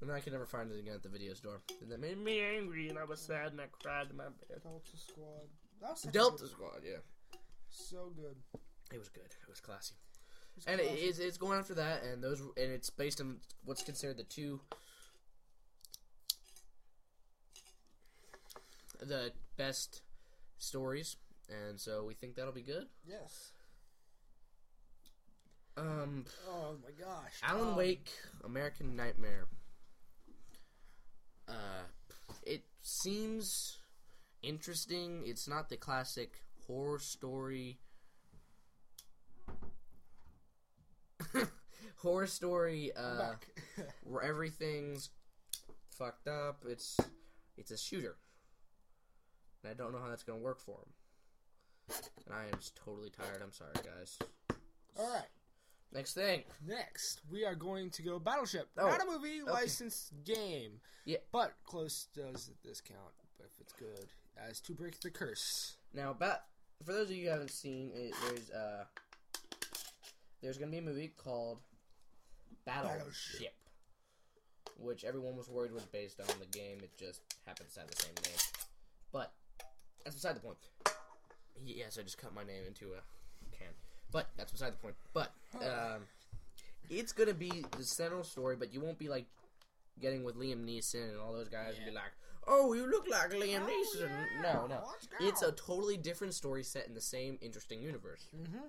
[0.00, 1.60] And I could never find it again at the video store.
[1.82, 4.62] And that made me angry, and I was sad, and I cried in my bed.
[4.62, 5.48] Delta Squad.
[5.80, 6.98] That was Delta good- Squad, yeah.
[7.70, 8.36] So good.
[8.92, 9.24] It was good.
[9.26, 9.94] It was classy.
[10.66, 13.36] It was And it, it's, it's going after that, and those, and it's based on
[13.64, 14.60] what's considered the two,
[19.00, 20.02] the best
[20.58, 21.16] stories,
[21.48, 22.86] and so we think that'll be good.
[23.06, 23.52] yes.
[25.76, 27.34] Um, Oh my gosh.
[27.44, 28.10] Alan Um, Wake,
[28.44, 29.46] American Nightmare.
[31.46, 31.84] Uh,
[32.42, 33.78] it seems
[34.42, 35.22] interesting.
[35.24, 37.78] It's not the classic horror story.
[41.98, 43.32] Horror story uh,
[44.04, 45.10] where everything's
[45.90, 46.64] fucked up.
[46.68, 46.96] It's
[47.56, 48.16] it's a shooter,
[49.62, 51.96] and I don't know how that's gonna work for him.
[52.26, 53.40] And I am just totally tired.
[53.42, 54.18] I'm sorry, guys.
[54.98, 55.28] All right.
[55.92, 56.42] Next thing.
[56.66, 58.68] Next, we are going to go Battleship.
[58.76, 60.72] Oh, Not a movie, licensed game.
[61.06, 61.16] Yeah.
[61.32, 63.14] But close does this count?
[63.38, 65.76] But if it's good, as to break the curse.
[65.94, 66.44] Now, bat
[66.84, 68.84] for those of you who haven't seen it, there's uh
[70.42, 71.58] there's gonna be a movie called
[72.68, 73.54] Battleship, Battleship.
[74.78, 76.78] which everyone was worried was based on the game.
[76.82, 78.38] It just happens to have the same name,
[79.12, 79.32] but
[80.04, 80.58] that's beside the point.
[81.64, 83.00] Yes, I just cut my name into a
[83.56, 83.72] can,
[84.12, 84.94] but that's beside the point.
[85.12, 86.02] But um,
[86.90, 89.26] it's gonna be the central story, but you won't be like
[90.00, 92.12] getting with Liam Neeson and all those guys and be like,
[92.46, 94.84] "Oh, you look like Liam Oh, Neeson." yeah, No, no,
[95.20, 98.26] it's a totally different story set in the same interesting universe.
[98.36, 98.66] Mm-hmm.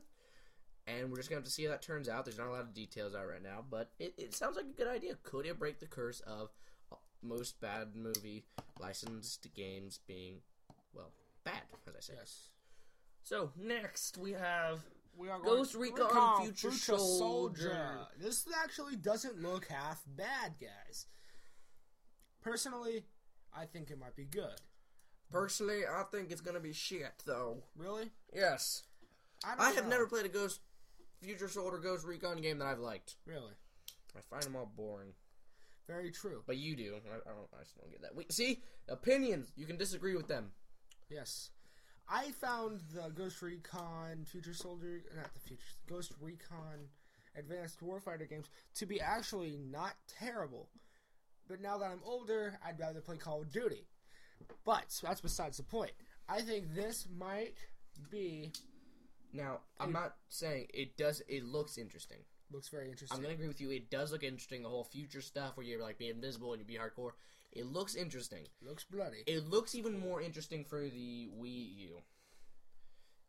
[0.98, 2.26] And we're just gonna have to see how that turns out.
[2.26, 4.78] There's not a lot of details out right now, but it, it sounds like a
[4.78, 5.16] good idea.
[5.24, 6.50] Could it break the curse of
[6.92, 8.46] uh, most bad movie
[8.80, 10.38] licensed games being,
[10.94, 11.12] well,
[11.44, 12.14] bad, as I say.
[12.18, 12.50] Yes.
[13.24, 14.80] So next we have
[15.16, 18.08] We are Ghost Recon Future Soldier.
[18.20, 21.06] This actually doesn't look half bad, guys.
[22.42, 23.04] Personally,
[23.56, 24.62] I think it might be good.
[25.32, 27.64] personally, I think it's gonna be shit though.
[27.76, 28.10] Really?
[28.34, 28.84] Yes,
[29.44, 30.62] don't I have never played a Ghost
[31.22, 33.16] Future Soldier Ghost Recon game that I've liked.
[33.26, 33.54] Really?
[34.16, 35.14] I find them all boring,
[35.88, 36.44] Very true.
[36.48, 36.96] but you do.
[36.96, 37.48] I, I don't.
[37.54, 38.16] I just don't get that.
[38.16, 39.52] We, see opinions.
[39.56, 40.52] You can disagree with them.
[41.10, 41.50] Yes.
[42.08, 46.88] I found the Ghost Recon Future Soldier, not the Future, Ghost Recon
[47.38, 50.70] Advanced Warfighter games to be actually not terrible.
[51.48, 53.86] But now that I'm older, I'd rather play Call of Duty.
[54.66, 55.92] But that's besides the point.
[56.28, 57.56] I think this might
[58.10, 58.52] be
[59.32, 61.22] Now, I'm not saying it does.
[61.28, 62.18] It looks interesting.
[62.52, 63.16] looks very interesting.
[63.16, 63.70] I'm gonna agree with you.
[63.72, 64.64] It does look interesting.
[64.64, 67.12] The whole future stuff where you're like be invisible and you be hardcore.
[67.52, 68.48] It looks interesting.
[68.62, 69.24] looks bloody.
[69.28, 72.02] It looks even more interesting for the Wii U.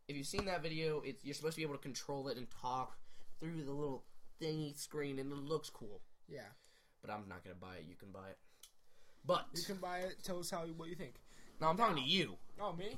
[0.09, 2.47] If you've seen that video, it's you're supposed to be able to control it and
[2.51, 2.97] talk
[3.39, 4.05] through the little
[4.41, 6.01] thingy screen, and it looks cool.
[6.29, 6.49] yeah.
[7.03, 7.87] But I'm not gonna buy it.
[7.89, 8.39] You can buy it.
[9.25, 10.17] But You can buy it.
[10.23, 11.15] Tell us how what you think.
[11.61, 12.37] no, I'm talking to you.
[12.61, 12.97] Oh, me?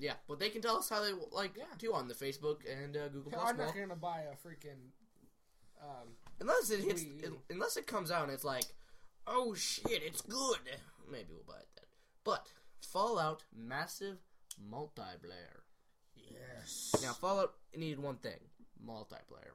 [0.00, 1.64] Yeah, but they can tell us how they like Yeah.
[1.78, 3.48] too on the Facebook and uh, Google Plus.
[3.50, 4.90] I'm not gonna buy a freaking.
[5.82, 6.08] Um,
[6.40, 7.38] Unless it hits, U.
[7.50, 8.64] unless it comes out and it's like,
[9.26, 10.58] oh shit, it's good.
[11.10, 11.84] Maybe we'll buy it then.
[12.24, 12.46] But
[12.80, 14.18] Fallout, massive
[14.70, 15.60] multiplayer.
[16.16, 16.94] yes.
[17.02, 18.38] Now Fallout needed one thing:
[18.86, 19.52] multiplayer,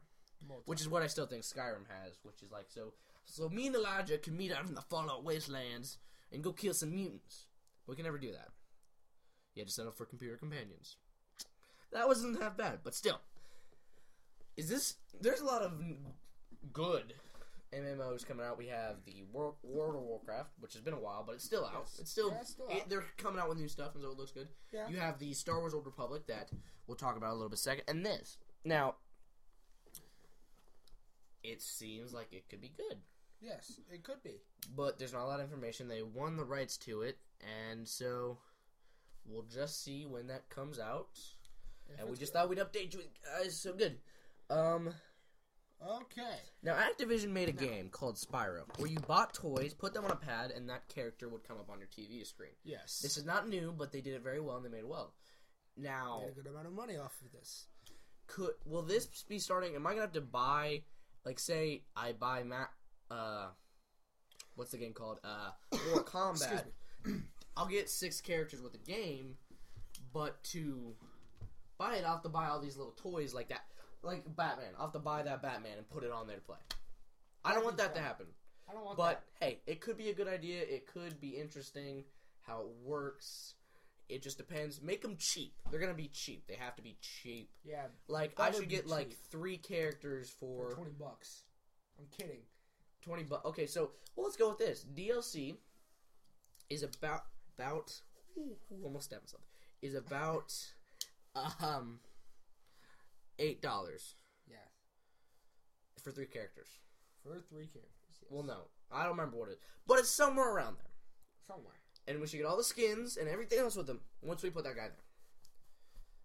[0.66, 2.18] which is what I still think Skyrim has.
[2.24, 2.94] Which is like so.
[3.26, 5.98] So me and Elijah can meet out in the Fallout wastelands
[6.32, 7.46] and go kill some mutants.
[7.88, 8.50] We can never do that.
[9.56, 10.98] You had to settle for computer companions.
[11.92, 13.20] That wasn't that bad, but still.
[14.58, 14.96] Is this?
[15.20, 15.74] There's a lot of
[16.74, 17.14] good
[17.74, 18.58] MMOs coming out.
[18.58, 21.66] We have the World, World of Warcraft, which has been a while, but it's still
[21.66, 21.84] out.
[21.86, 21.98] Yes.
[22.00, 22.90] It's still, Yeah, it's still it- out.
[22.90, 24.50] they're coming out with new stuff, and so it looks good.
[24.74, 24.88] Yeah.
[24.90, 26.50] You have the Star Wars Old Republic that
[26.88, 28.38] we'll talk about a little bit second, and this.
[28.66, 28.96] Now,
[31.44, 32.98] it seems like it could be good,
[33.42, 34.42] Yes, it could be.
[34.76, 35.88] but there's not a lot of information.
[35.88, 37.20] They won the rights to it,
[37.72, 38.40] and so
[39.26, 41.20] we'll just see when that comes out.
[41.94, 42.40] If and we just good.
[42.40, 43.02] thought we'd update you
[43.38, 43.56] guys.
[43.60, 43.98] So good.
[44.50, 44.94] Um,
[45.86, 46.38] Okay.
[46.64, 50.16] now Activision made a game called Spyro, where you bought toys, put them on a
[50.16, 52.52] pad, and that character would come up on your TV screen.
[52.64, 53.00] Yes.
[53.04, 55.14] This is not new, but they did it very well and they made it well.
[55.78, 57.66] Now, Made a good amount of money off of this.
[58.28, 59.76] could will this be starting?
[59.76, 60.84] Am I gonna have to buy,
[61.26, 62.70] like, say I buy Matt,
[63.12, 63.50] uh,
[64.56, 65.20] what's the game called?
[65.24, 65.52] Uh,
[65.90, 66.64] Mortal Kombat.
[67.58, 69.36] I'll get six characters with the game,
[70.14, 70.94] but to
[71.78, 73.66] buy it, I'll have to buy all these little toys like that,
[74.04, 74.74] like Batman.
[74.78, 76.58] I'll have to buy that Batman and put it on there to play.
[77.44, 78.26] I don't want that to happen.
[78.70, 80.62] I don't want But hey, it could be a good idea.
[80.62, 82.04] It could be interesting
[82.42, 83.54] how it works.
[84.10, 84.82] It just depends.
[84.82, 85.54] Make them cheap.
[85.70, 86.48] They're gonna be cheap.
[86.48, 87.50] They have to be cheap.
[87.64, 91.44] Yeah, Like I should get like three characters for for twenty bucks.
[92.00, 92.42] I'm kidding.
[93.02, 93.46] twenty bucks.
[93.46, 94.86] Okay, so well, let's go with this.
[94.96, 95.56] DLC
[96.70, 97.24] is about
[97.58, 98.02] about
[98.38, 99.44] ooh, almost stabbed myself.
[99.82, 100.54] Is about
[101.62, 102.00] um
[103.40, 104.16] eight dollars
[104.50, 104.58] Yeah,
[106.02, 106.68] for three characters.
[107.24, 107.92] for three characters.
[108.22, 108.30] Yes.
[108.30, 110.94] Well, no, I don't remember what it is, but it's somewhere around there.
[111.46, 111.76] somewhere.
[112.08, 114.64] and we should get all the skins and everything else with them once we put
[114.64, 115.04] that guy there.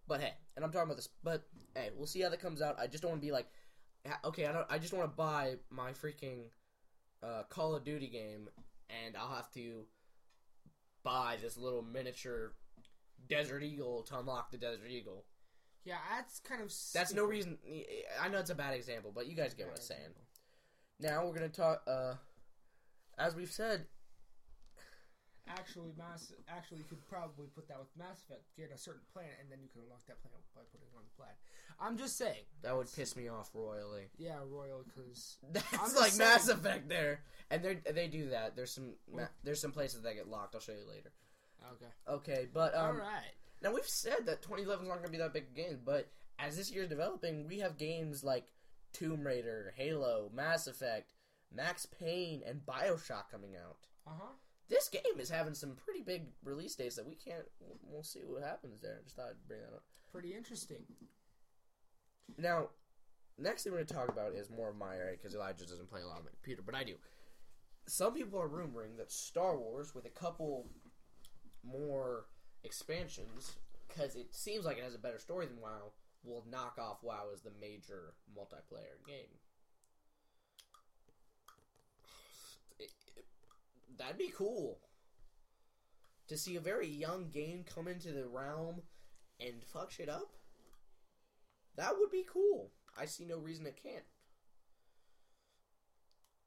[0.07, 1.09] But hey, and I'm talking about this.
[1.23, 1.43] But
[1.75, 2.79] hey, we'll see how that comes out.
[2.79, 3.47] I just don't want to be like,
[4.25, 4.65] okay, I don't.
[4.69, 6.45] I just want to buy my freaking
[7.23, 8.49] uh, Call of Duty game,
[8.89, 9.85] and I'll have to
[11.03, 12.53] buy this little miniature
[13.29, 15.25] Desert Eagle to unlock the Desert Eagle.
[15.83, 16.71] Yeah, that's kind of.
[16.93, 17.57] That's no reason.
[18.21, 20.13] I know it's a bad example, but you guys get what I'm saying.
[20.99, 21.81] Now we're gonna talk.
[21.87, 22.13] Uh,
[23.17, 23.85] as we've said,
[25.49, 26.31] Actually, Mass.
[26.47, 28.45] Actually, you could probably put that with Mass Effect.
[28.55, 31.03] Get a certain planet, and then you can unlock that planet by putting it on
[31.03, 31.35] the planet.
[31.81, 32.43] I'm just saying.
[32.61, 34.03] that would piss me off royally.
[34.17, 36.29] Yeah, Royal, because That's like saying.
[36.29, 38.55] Mass Effect there, and they they do that.
[38.55, 40.53] There's some ma- there's some places that get locked.
[40.55, 41.11] I'll show you later.
[41.73, 41.91] okay.
[42.07, 43.33] Okay, but um, All right.
[43.63, 46.07] now we've said that 2011 is not going to be that big a game, but
[46.39, 48.45] as this year's developing, we have games like
[48.93, 51.13] Tomb Raider, Halo, Mass Effect,
[51.53, 53.77] Max Payne, and Bioshock coming out.
[54.07, 54.33] Uh huh.
[54.69, 57.43] This game is having some pretty big release dates that we can't.
[57.89, 58.99] We'll see what happens there.
[59.03, 59.83] Just thought I'd bring that up.
[60.11, 60.83] Pretty interesting.
[62.37, 62.69] Now,
[63.37, 65.89] next thing we're going to talk about is more of my area because Elijah doesn't
[65.89, 66.95] play a lot on my computer, but I do.
[67.87, 70.67] Some people are rumoring that Star Wars, with a couple
[71.63, 72.25] more
[72.63, 73.55] expansions,
[73.87, 75.91] because it seems like it has a better story than WoW,
[76.23, 79.39] will knock off WoW as the major multiplayer game.
[83.97, 84.79] That'd be cool.
[86.27, 88.81] To see a very young game come into the realm
[89.39, 90.31] and fuck shit up.
[91.81, 92.69] That would be cool.
[92.95, 94.03] I see no reason it can't.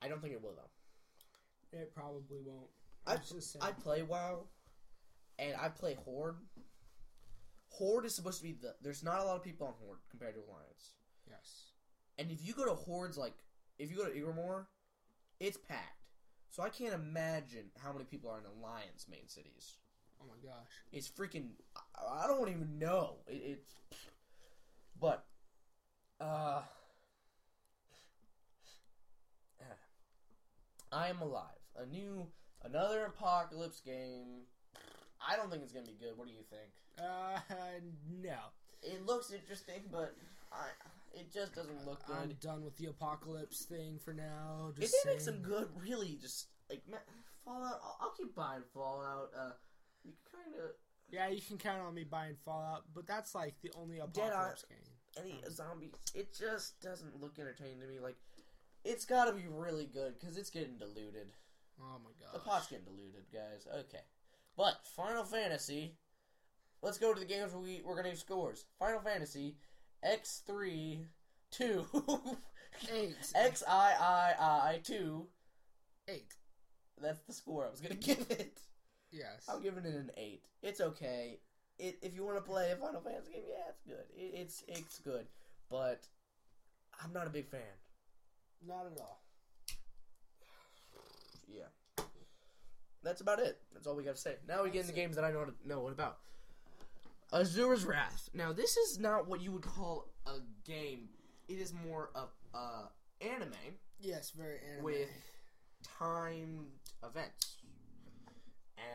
[0.01, 1.77] I don't think it will though.
[1.77, 2.69] It probably won't.
[3.05, 3.17] I.
[3.61, 4.45] I play WoW,
[5.41, 6.37] and I play Horde.
[7.69, 8.77] Horde is supposed to be the.
[8.81, 10.93] There's not a lot of people on Horde compared to Alliance.
[11.29, 11.73] yes.
[12.17, 13.35] And if you go to Horde's, like
[13.77, 14.67] if you go to Orgrimmar,
[15.41, 16.13] it's packed.
[16.49, 19.79] So I can't imagine how many people are in Alliance main cities.
[20.23, 20.71] Oh my gosh.
[20.93, 21.49] It's freaking.
[21.77, 23.17] I, I don't even know.
[23.27, 23.75] It, it's.
[25.01, 25.25] But,
[26.21, 26.63] uh,
[30.93, 31.59] I am alive.
[31.77, 32.29] A new,
[32.63, 34.47] another apocalypse game.
[35.21, 36.17] I don't think it's gonna be good.
[36.17, 36.71] What do you think?
[36.99, 37.41] Uh,
[38.23, 38.37] no.
[38.83, 40.15] It looks interesting, but
[40.53, 40.69] I,
[41.19, 42.17] it just doesn't look good.
[42.17, 44.73] I'm done with the apocalypse thing for now.
[44.77, 46.83] If Just they make some good, really, just like
[47.45, 49.31] Fallout, I'll, I'll keep buying Fallout.
[49.37, 49.51] Uh,
[50.05, 50.71] you kind of
[51.15, 54.65] Yeah, you can count on me buying Fallout, but that's like the only Dead apocalypse
[54.69, 54.79] game.
[55.25, 55.93] any um, zombies.
[56.15, 58.01] It just doesn't look entertaining to me.
[58.01, 58.17] Like,
[58.85, 61.29] it's got to be really good because it's getting diluted.
[61.81, 63.67] Oh my god, The pot's getting diluted, guys.
[63.81, 64.03] Okay,
[64.57, 65.97] but Final Fantasy.
[66.83, 68.67] Let's go to the games where we we're gonna give scores.
[68.79, 69.57] Final Fantasy
[70.03, 71.07] X three
[71.51, 71.87] two
[72.93, 73.17] Eight.
[73.35, 74.35] X I I
[74.73, 75.27] I two.
[76.09, 76.35] Eight.
[77.01, 78.59] That's the score I was gonna give it.
[79.15, 79.47] Yes.
[79.49, 80.43] I'm giving it an eight.
[80.63, 81.39] It's okay.
[81.79, 84.05] It, if you want to play a Final Fantasy game, yeah, it's good.
[84.17, 85.27] It, it's it's good,
[85.71, 86.07] but
[87.03, 87.61] I'm not a big fan.
[88.67, 89.21] Not at all.
[91.49, 92.05] Yeah,
[93.03, 93.59] that's about it.
[93.73, 94.37] That's all we got to say.
[94.49, 96.19] Now we get into games that I know to know what about.
[97.33, 98.29] Asura's Wrath.
[98.35, 101.09] Now this is not what you would call a game.
[101.49, 102.89] It is more of a
[103.25, 103.53] anime
[104.01, 104.85] Yes, very anime.
[104.85, 105.09] with
[105.99, 106.67] timed
[107.05, 107.54] events.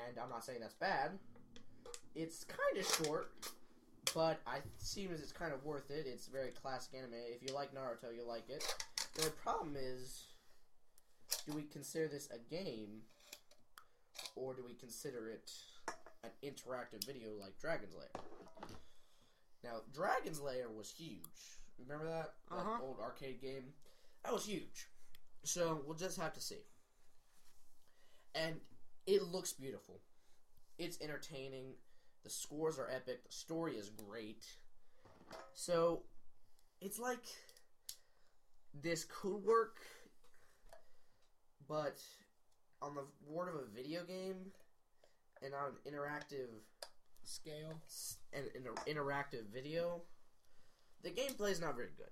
[0.10, 1.12] And I'm not saying that's bad.
[2.16, 3.32] It's kind of short,
[4.16, 6.05] but I seem as it's kind of worth it.
[6.07, 7.14] It's very classic anime.
[7.14, 8.64] If you like Naruto, you'll like it.
[9.16, 10.26] The problem is,
[11.45, 13.01] do we consider this a game,
[14.36, 15.51] or do we consider it
[16.24, 18.10] an interactive video like Dragon's Lair?
[19.64, 21.60] Now, Dragon's Lair was huge.
[21.78, 22.34] Remember that?
[22.49, 22.80] That Uh-huh.
[22.84, 23.74] old arcade game?
[24.24, 24.88] That was huge.
[25.43, 26.64] So we'll just have to see.
[28.36, 28.60] And
[29.10, 30.01] it looks beautiful.
[30.78, 31.74] It's entertaining.
[32.24, 33.26] The scores are epic.
[33.26, 34.45] The story is great.
[35.53, 36.03] So,
[36.80, 37.24] it's like
[38.74, 39.78] this could work,
[41.68, 41.99] but
[42.82, 44.51] on the word of a video game
[45.41, 46.49] and on an interactive
[47.24, 47.82] Scale.
[48.34, 50.01] and an interactive video,
[51.03, 52.10] the gameplay is not very good.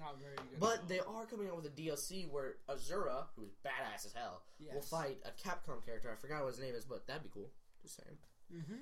[0.00, 0.58] Not very good.
[0.58, 4.42] But they are coming out with a DLC where Asura, who's badass as hell,
[4.72, 6.10] will fight a Capcom character.
[6.10, 7.50] I forgot what his name is, but that'd be cool.
[7.82, 8.16] Just saying.
[8.54, 8.80] Mm-hmm.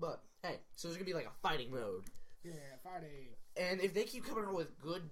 [0.00, 2.04] But hey, so there's gonna be like a fighting mode,
[2.44, 2.52] Yeah,
[2.82, 3.36] Friday.
[3.56, 5.02] and if they keep coming out with good,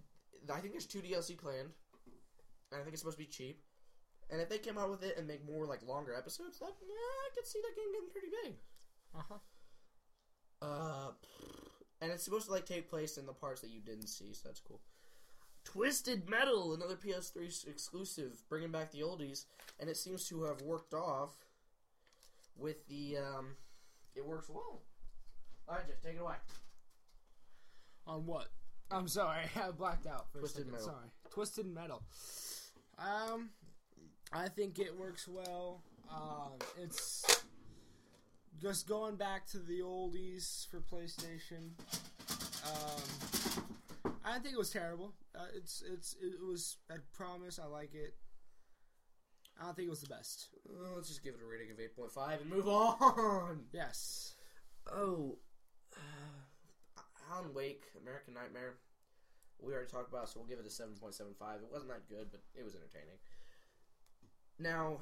[0.52, 1.70] I think there's two DLC planned,
[2.72, 3.62] and I think it's supposed to be cheap.
[4.30, 6.94] And if they came out with it and make more like longer episodes, that yeah,
[6.94, 8.54] I could see that game getting pretty big.
[9.16, 9.38] Uh-huh.
[10.62, 11.10] Uh,
[12.00, 14.42] and it's supposed to like take place in the parts that you didn't see, so
[14.48, 14.80] that's cool.
[15.76, 19.44] Twisted Metal, another PS3 exclusive, bringing back the oldies,
[19.78, 21.36] and it seems to have worked off
[22.56, 23.48] with the um.
[24.14, 24.80] It works well.
[25.68, 26.36] All right, Jeff, take it away.
[28.06, 28.48] On what?
[28.90, 30.72] I'm sorry, I blacked out for Twisted a second.
[30.72, 30.86] Metal.
[30.86, 31.10] Sorry.
[31.30, 32.02] Twisted Metal.
[32.98, 33.50] Um,
[34.32, 35.82] I think it works well.
[36.10, 36.52] Um,
[36.82, 37.44] it's
[38.62, 41.72] just going back to the oldies for PlayStation.
[42.64, 43.75] Um,
[44.26, 45.14] I think it was terrible.
[45.34, 48.14] Uh, it's it's it was I promise I like it.
[49.60, 50.48] I don't think it was the best.
[50.68, 53.60] Uh, let's just give it a rating of 8.5 and move on.
[53.72, 54.34] Yes.
[54.92, 55.38] Oh,
[55.96, 57.00] uh,
[57.32, 58.74] Alan Wake, American Nightmare.
[59.58, 61.60] We already talked about, it, so we'll give it a seven point seven five.
[61.62, 63.16] It wasn't that good, but it was entertaining.
[64.58, 64.98] Now,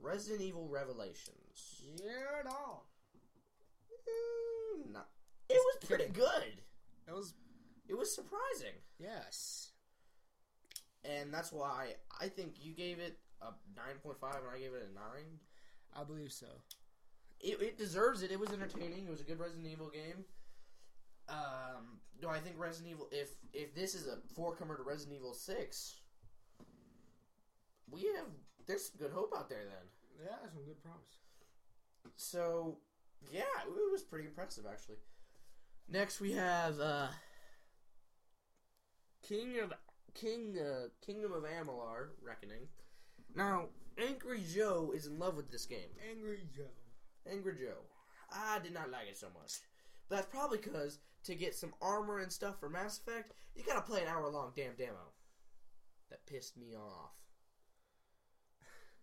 [0.00, 1.82] Resident Evil Revelations.
[1.96, 2.82] Yeah, no.
[4.08, 5.08] Mm, not.
[5.48, 6.62] It was pretty good.
[7.06, 7.34] It was
[7.88, 9.70] It was surprising, yes.
[11.04, 13.46] and that's why I think you gave it a
[13.76, 15.38] nine point five, and I gave it a nine.
[15.96, 16.46] I believe so.
[17.40, 18.30] it, it deserves it.
[18.32, 19.04] It was entertaining.
[19.06, 20.24] It was a good Resident Evil game.
[21.28, 23.08] Um, do I think Resident Evil?
[23.12, 26.00] If if this is a forecomer to Resident Evil Six,
[27.90, 28.26] we have
[28.66, 29.64] there's some good hope out there.
[29.64, 31.18] Then, Yeah, some good promise.
[32.16, 32.78] so
[33.30, 34.96] yeah, it was pretty impressive actually.
[35.88, 37.08] Next we have uh,
[39.22, 39.72] King of
[40.14, 42.68] King uh, Kingdom of Amalur Reckoning.
[43.34, 43.66] Now,
[43.98, 45.90] Angry Joe is in love with this game.
[46.10, 46.62] Angry Joe.
[47.30, 47.82] Angry Joe.
[48.32, 49.60] I did not like it so much.
[50.08, 53.80] But that's probably because to get some armor and stuff for Mass Effect, you gotta
[53.80, 55.12] play an hour long damn demo.
[56.10, 57.12] That pissed me off.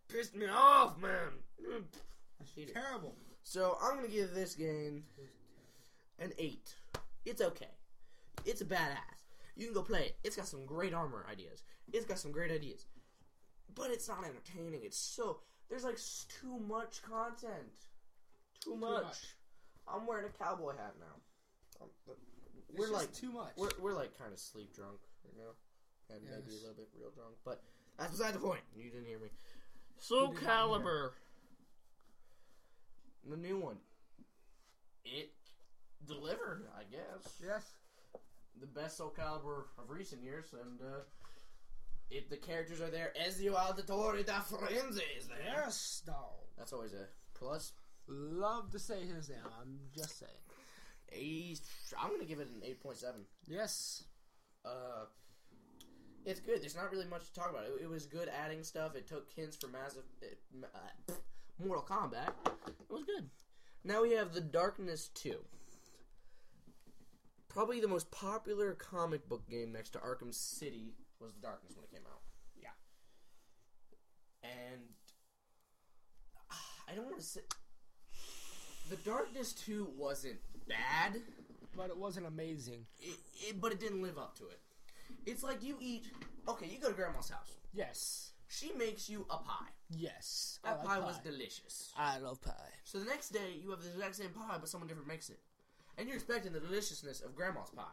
[0.08, 1.32] Pissed me off, man.
[1.70, 2.74] I hate it.
[2.74, 3.16] Terrible.
[3.44, 5.04] So I'm gonna give this game
[6.22, 6.76] an eight.
[7.26, 7.74] It's okay.
[8.46, 8.98] It's a badass.
[9.56, 10.16] You can go play it.
[10.24, 11.64] It's got some great armor ideas.
[11.92, 12.86] It's got some great ideas.
[13.76, 14.82] But it's not entertaining.
[14.84, 15.98] It's so there's like
[16.40, 17.88] too much content.
[18.64, 19.04] Too much.
[19.04, 19.18] much.
[19.88, 21.82] I'm wearing a cowboy hat now.
[21.82, 21.90] Um,
[22.76, 23.54] we're just like too much.
[23.58, 25.52] we're we're like kind of sleep drunk, you know,
[26.10, 27.36] and maybe a little bit real drunk.
[27.44, 27.62] But
[27.98, 28.62] that's beside the point.
[28.76, 29.26] You didn't hear me.
[29.26, 29.30] You
[29.98, 30.50] Soul did not hear.
[30.50, 31.10] Calibur,
[33.30, 33.78] the new one.
[35.04, 35.32] It
[36.08, 37.34] delivered, I guess.
[37.44, 37.64] yes.
[38.60, 41.00] The best Soul Calibur of recent years, and uh,
[42.12, 43.14] it the characters are there.
[43.26, 45.38] Ezio Auditore da Firenze is there.
[45.64, 46.46] Yes, dog.
[46.58, 47.74] That's always a plus.
[48.08, 49.40] Love to say his name.
[49.60, 51.58] I'm just saying.
[52.00, 53.22] i'm gonna give it an eight point seven.
[53.48, 54.04] Yes.
[54.66, 55.06] Uh,
[56.26, 56.62] it's good.
[56.62, 57.64] There's not really much to talk about.
[57.64, 58.96] It, it was good adding stuff.
[58.96, 60.04] It took hints from Massive,
[60.64, 61.14] uh,
[61.64, 62.30] Mortal Kombat.
[62.68, 63.30] It was good.
[63.84, 65.36] Now we have The Darkness 2.
[67.54, 71.84] Probably the most popular comic book game next to Arkham City was The Darkness when
[71.84, 72.22] it came out.
[72.56, 72.70] Yeah.
[74.42, 74.82] And
[76.50, 77.42] ah, I don't want to say
[78.90, 81.22] The Darkness 2 wasn't bad.
[81.76, 82.86] But it wasn't amazing.
[83.00, 83.18] it,
[83.50, 84.60] it, but it didn't live up to it.
[85.26, 86.06] It's like you eat.
[86.48, 87.58] Okay, you go to grandma's house.
[87.74, 88.32] Yes.
[88.48, 89.72] She makes you a pie.
[89.90, 90.60] Yes.
[90.64, 91.92] That like pie, was delicious.
[91.98, 92.52] I love pie.
[92.84, 95.40] So the next day, you have the exact same pie, but someone different makes it,
[95.98, 97.84] and you're expecting the deliciousness of grandma's pie.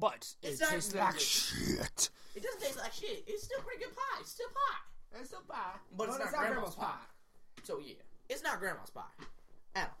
[0.00, 1.22] But It's it not tastes very like good.
[1.22, 2.10] shit.
[2.34, 3.24] It doesn't taste like shit.
[3.26, 4.18] It's still pretty good pie.
[4.20, 5.18] It's still pie.
[5.20, 5.76] It's still pie.
[5.96, 6.94] But it's not grandma's pie.
[7.62, 7.94] So yeah,
[8.28, 9.02] it's not grandma's pie
[9.74, 9.92] at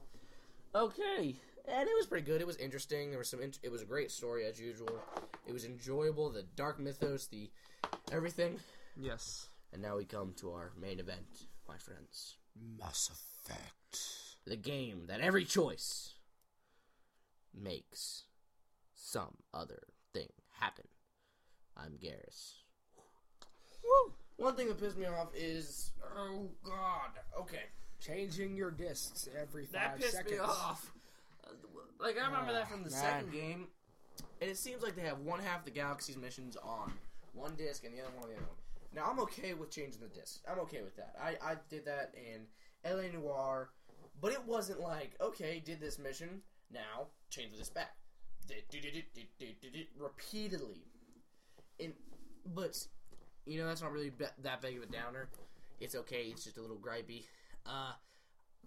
[0.74, 0.86] all.
[0.86, 1.34] Okay,
[1.66, 2.40] and it was pretty good.
[2.40, 3.10] It was interesting.
[3.10, 3.40] There was some.
[3.40, 5.00] Int- it was a great story as usual.
[5.46, 6.30] It was enjoyable.
[6.30, 7.48] The dark mythos, the
[8.12, 8.58] everything.
[8.96, 9.48] Yes.
[9.72, 12.36] And now we come to our main event, my friends.
[12.78, 13.98] Mass Effect.
[14.46, 16.14] The game that every choice
[17.56, 18.24] makes
[18.94, 19.82] some other
[20.12, 20.28] thing
[20.60, 20.86] happen.
[21.76, 22.54] I'm Garrus.
[23.84, 24.12] Woo!
[24.36, 27.10] One thing that pissed me off is oh god.
[27.40, 27.62] Okay,
[28.00, 30.32] Changing your discs every five That pissed seconds.
[30.32, 30.92] me off.
[31.98, 33.00] Like I remember that Oh, from the man.
[33.00, 33.68] second game,
[34.40, 36.92] and it seems like they have one half the galaxy's missions on
[37.32, 38.56] one disc and the other one on the other one.
[38.94, 40.40] Now I'm okay with changing the disc.
[40.50, 41.14] I'm okay with that.
[41.20, 42.42] I I did that in
[42.90, 43.70] LA Noire,
[44.20, 47.96] but it wasn't like okay, did this mission now change the disc back,
[49.98, 50.84] repeatedly.
[51.80, 51.92] And
[52.54, 52.76] but
[53.46, 55.28] you know that's not really be- that big of a downer.
[55.80, 56.24] It's okay.
[56.30, 57.24] It's just a little gripey.
[57.66, 57.92] Uh,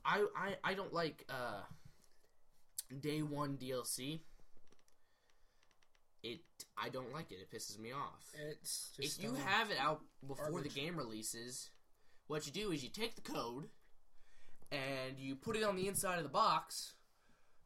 [0.05, 1.61] I I I don't like uh
[3.01, 4.21] day one DLC.
[6.21, 6.41] It
[6.77, 7.35] I don't like it.
[7.41, 8.25] It pisses me off.
[8.51, 10.73] It's just If you have it out before garbage.
[10.73, 11.69] the game releases,
[12.27, 13.69] what you do is you take the code
[14.71, 16.93] and you put it on the inside of the box.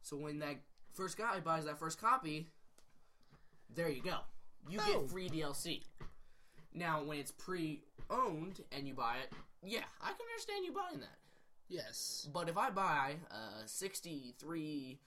[0.02, 0.56] So when that
[0.94, 2.48] first guy buys that first copy,
[3.74, 4.20] there you go.
[4.68, 5.00] You Oh.
[5.02, 5.84] get free DLC.
[6.72, 9.32] Now, when it's pre-owned and you buy it,
[9.62, 11.18] yeah, I can understand you buying that.
[11.68, 15.00] yes, But if I buy a sixty-three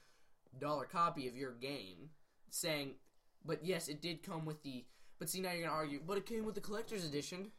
[0.58, 2.10] dollar copy of your game,
[2.50, 2.98] saying,
[3.44, 4.86] "But yes, it did come with the,"
[5.18, 7.52] but see now you're gonna argue, but it came with the collector's edition.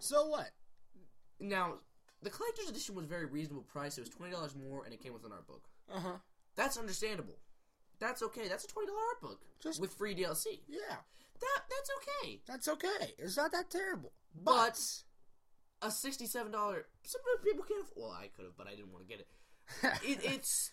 [0.00, 0.52] so what?
[1.40, 1.80] Now,
[2.22, 3.96] the collector's edition was a very reasonable price.
[3.98, 5.68] It was twenty dollars more, and it came with an art book.
[5.88, 6.18] Uh huh.
[6.54, 7.38] That's understandable.
[8.00, 8.48] That's okay.
[8.48, 10.60] That's a twenty dollar art book Just- with free DLC.
[10.68, 10.78] Yeah,
[11.40, 12.40] That that's okay.
[12.46, 13.14] that's okay.
[13.18, 14.12] It's not that terrible.
[14.34, 14.54] But
[15.80, 16.86] But a sixty-seven dollar.
[17.04, 17.82] Some people can't.
[17.84, 19.28] aff- Well, I could have, but I didn't want to get it.
[20.04, 20.70] it, it's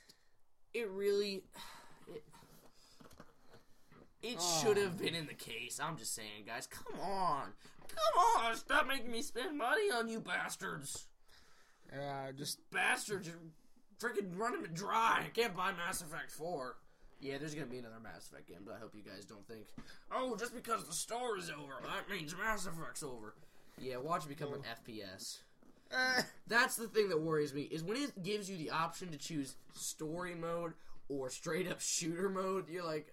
[0.73, 1.43] it really
[2.07, 2.23] it,
[4.21, 4.61] it Oh.
[4.63, 5.79] should have been in the case.
[5.81, 6.67] I'm just saying, guys.
[6.67, 7.53] Come on,
[7.87, 8.55] come on!
[8.55, 11.07] Stop making me spend money on you bastards.
[11.93, 13.37] uh, just Bastards, you're
[13.99, 15.23] freaking running me dry.
[15.25, 16.77] I can't buy Mass Effect Four.
[17.25, 19.65] Yeah, there's gonna be another Mass Effect game, but I hope you guys don't think,
[20.11, 23.33] oh, just because the store is over, that means Mass Effect's over.
[23.81, 25.39] Yeah, watch it become an FPS.
[25.91, 29.17] uh, That's the thing that worries me is when it gives you the option to
[29.17, 30.73] choose story mode
[31.09, 32.69] or straight up shooter mode.
[32.69, 33.11] You're like,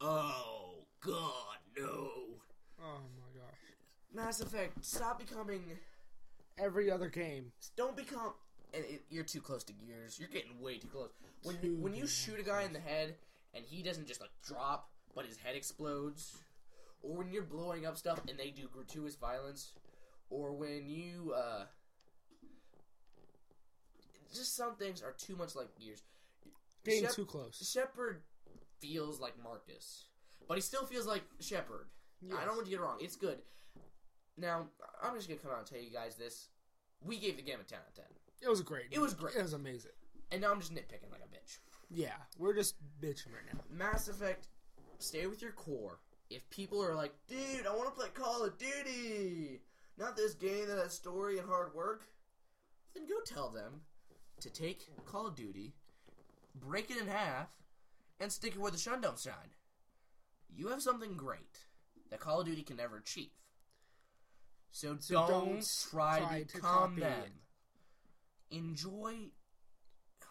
[0.00, 2.10] oh god, no.
[2.80, 4.14] oh my gosh.
[4.14, 5.64] Mass Effect, stop becoming.
[6.58, 7.50] Every other game.
[7.76, 8.34] Don't become.
[8.72, 10.18] And it, you're too close to Gears.
[10.18, 11.10] You're getting way too close.
[11.42, 13.14] When Too when you shoot a guy in the head
[13.54, 16.38] and he doesn't just like drop, but his head explodes,
[17.02, 19.72] or when you're blowing up stuff and they do gratuitous violence,
[20.30, 21.64] or when you uh,
[24.34, 26.02] just some things are too much like Gears.
[26.84, 27.70] Getting Shep- too close.
[27.70, 28.22] Shepard
[28.80, 30.04] feels like Marcus,
[30.46, 31.88] but he still feels like Shepard.
[32.36, 32.98] I don't want to get it wrong.
[33.00, 33.38] It's good.
[34.36, 34.66] Now,
[35.02, 36.48] I'm just gonna come out and tell you guys this.
[37.04, 38.04] We gave the game a 10 out of 10.
[38.42, 38.86] It was great.
[38.90, 39.34] It was great.
[39.36, 39.92] It was amazing.
[40.30, 41.58] And now I'm just nitpicking like a bitch.
[41.90, 43.60] Yeah, we're just bitching right now.
[43.70, 44.48] Mass Effect,
[44.98, 46.00] stay with your core.
[46.30, 49.60] If people are like, dude, I want to play Call of Duty,
[49.96, 52.02] not this game that has story and hard work,
[52.94, 53.80] then go tell them
[54.40, 55.72] to take Call of Duty,
[56.54, 57.48] break it in half,
[58.20, 59.54] and stick it where the sun don't shine.
[60.54, 61.60] You have something great
[62.10, 63.30] that Call of Duty can never achieve.
[64.70, 67.12] So, So don't, don't try, try to, to calm them.
[68.50, 68.56] it.
[68.56, 69.14] Enjoy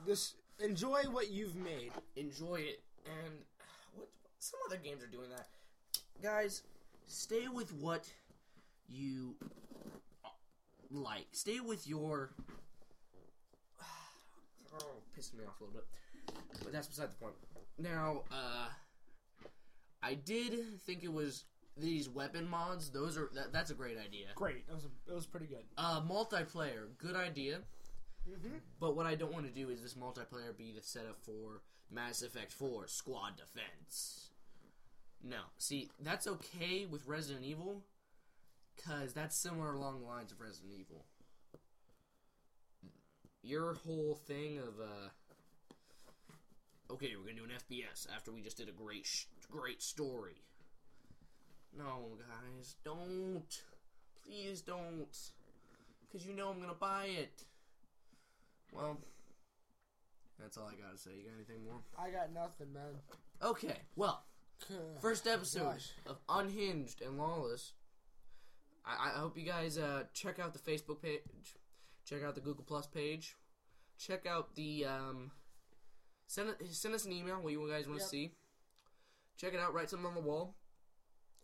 [0.06, 1.92] This enjoy what you've made.
[2.16, 2.82] enjoy it.
[3.06, 3.34] And
[3.96, 4.08] what
[4.40, 5.48] some other games are doing that.
[6.22, 6.64] Guys,
[7.08, 8.06] stay with what
[8.88, 9.36] you
[10.92, 11.28] like.
[11.32, 12.32] Stay with your.
[14.80, 14.86] Oh,
[15.18, 15.86] pissing me off a little bit.
[16.64, 17.34] But that's beside the point.
[17.80, 18.68] Now, uh,
[20.04, 21.46] I did think it was
[21.78, 22.90] these weapon mods.
[22.90, 24.28] Those are that, that's a great idea.
[24.36, 24.64] Great.
[24.70, 25.64] It was it was pretty good.
[25.78, 27.60] Uh, multiplayer, good idea.
[28.30, 28.58] Mm-hmm.
[28.80, 32.22] But what I don't want to do is this multiplayer be the setup for Mass
[32.22, 34.30] Effect 4 Squad Defense.
[35.24, 35.38] No.
[35.58, 37.84] See, that's okay with Resident Evil,
[38.76, 41.06] because that's similar along the lines of Resident Evil.
[43.42, 45.10] Your whole thing of, uh.
[46.92, 50.44] Okay, we're gonna do an FPS after we just did a great, sh- great story.
[51.78, 53.62] No, guys, don't.
[54.24, 55.18] Please don't.
[56.02, 57.44] Because you know I'm gonna buy it.
[58.78, 58.98] Well,
[60.40, 61.12] that's all I gotta say.
[61.18, 61.82] You got anything more?
[61.98, 62.94] I got nothing, man.
[63.44, 64.24] Okay, well,
[65.02, 65.92] first episode Gosh.
[66.06, 67.74] of Unhinged and Lawless.
[68.86, 71.22] I, I hope you guys uh, check out the Facebook page,
[72.06, 73.36] check out the Google Plus page,
[73.98, 75.32] check out the um,
[76.28, 78.10] send send us an email what you guys want to Yep.
[78.10, 78.32] see.
[79.38, 79.74] Check it out.
[79.74, 80.56] Write something on the wall.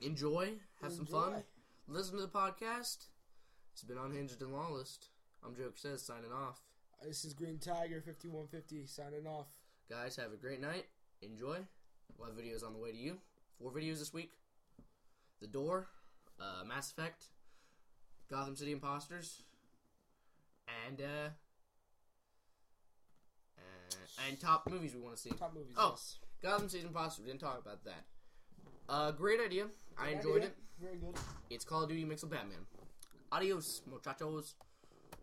[0.02, 0.54] Enjoy.
[0.82, 1.44] Have some fun.
[1.88, 3.06] Listen to the podcast.
[3.74, 4.98] It's been Unhinged and Lawless.
[5.46, 6.60] I'm Joe Says signing off.
[7.06, 9.48] This is Green Tiger 5150 signing off.
[9.90, 10.86] Guys, have a great night.
[11.22, 11.58] Enjoy.
[12.18, 13.18] We'll have videos on the way to you.
[13.60, 14.32] Four videos this week.
[15.42, 15.88] The Door,
[16.40, 17.26] uh, Mass Effect,
[18.32, 19.44] Gotham City Imposters,
[20.88, 21.30] and uh,
[24.28, 25.30] and top movies we want to see.
[25.32, 25.76] Top movies.
[25.78, 25.90] Oh.
[25.92, 26.20] yes.
[26.42, 27.26] Gotham City Imposters.
[27.26, 28.06] We didn't talk about that.
[28.88, 29.66] Uh, great idea.
[29.98, 30.48] I enjoyed idea.
[30.48, 30.56] it.
[30.82, 31.16] Very good.
[31.50, 32.60] It's Call of Duty mixed with Batman.
[33.32, 34.56] Adios, muchachos.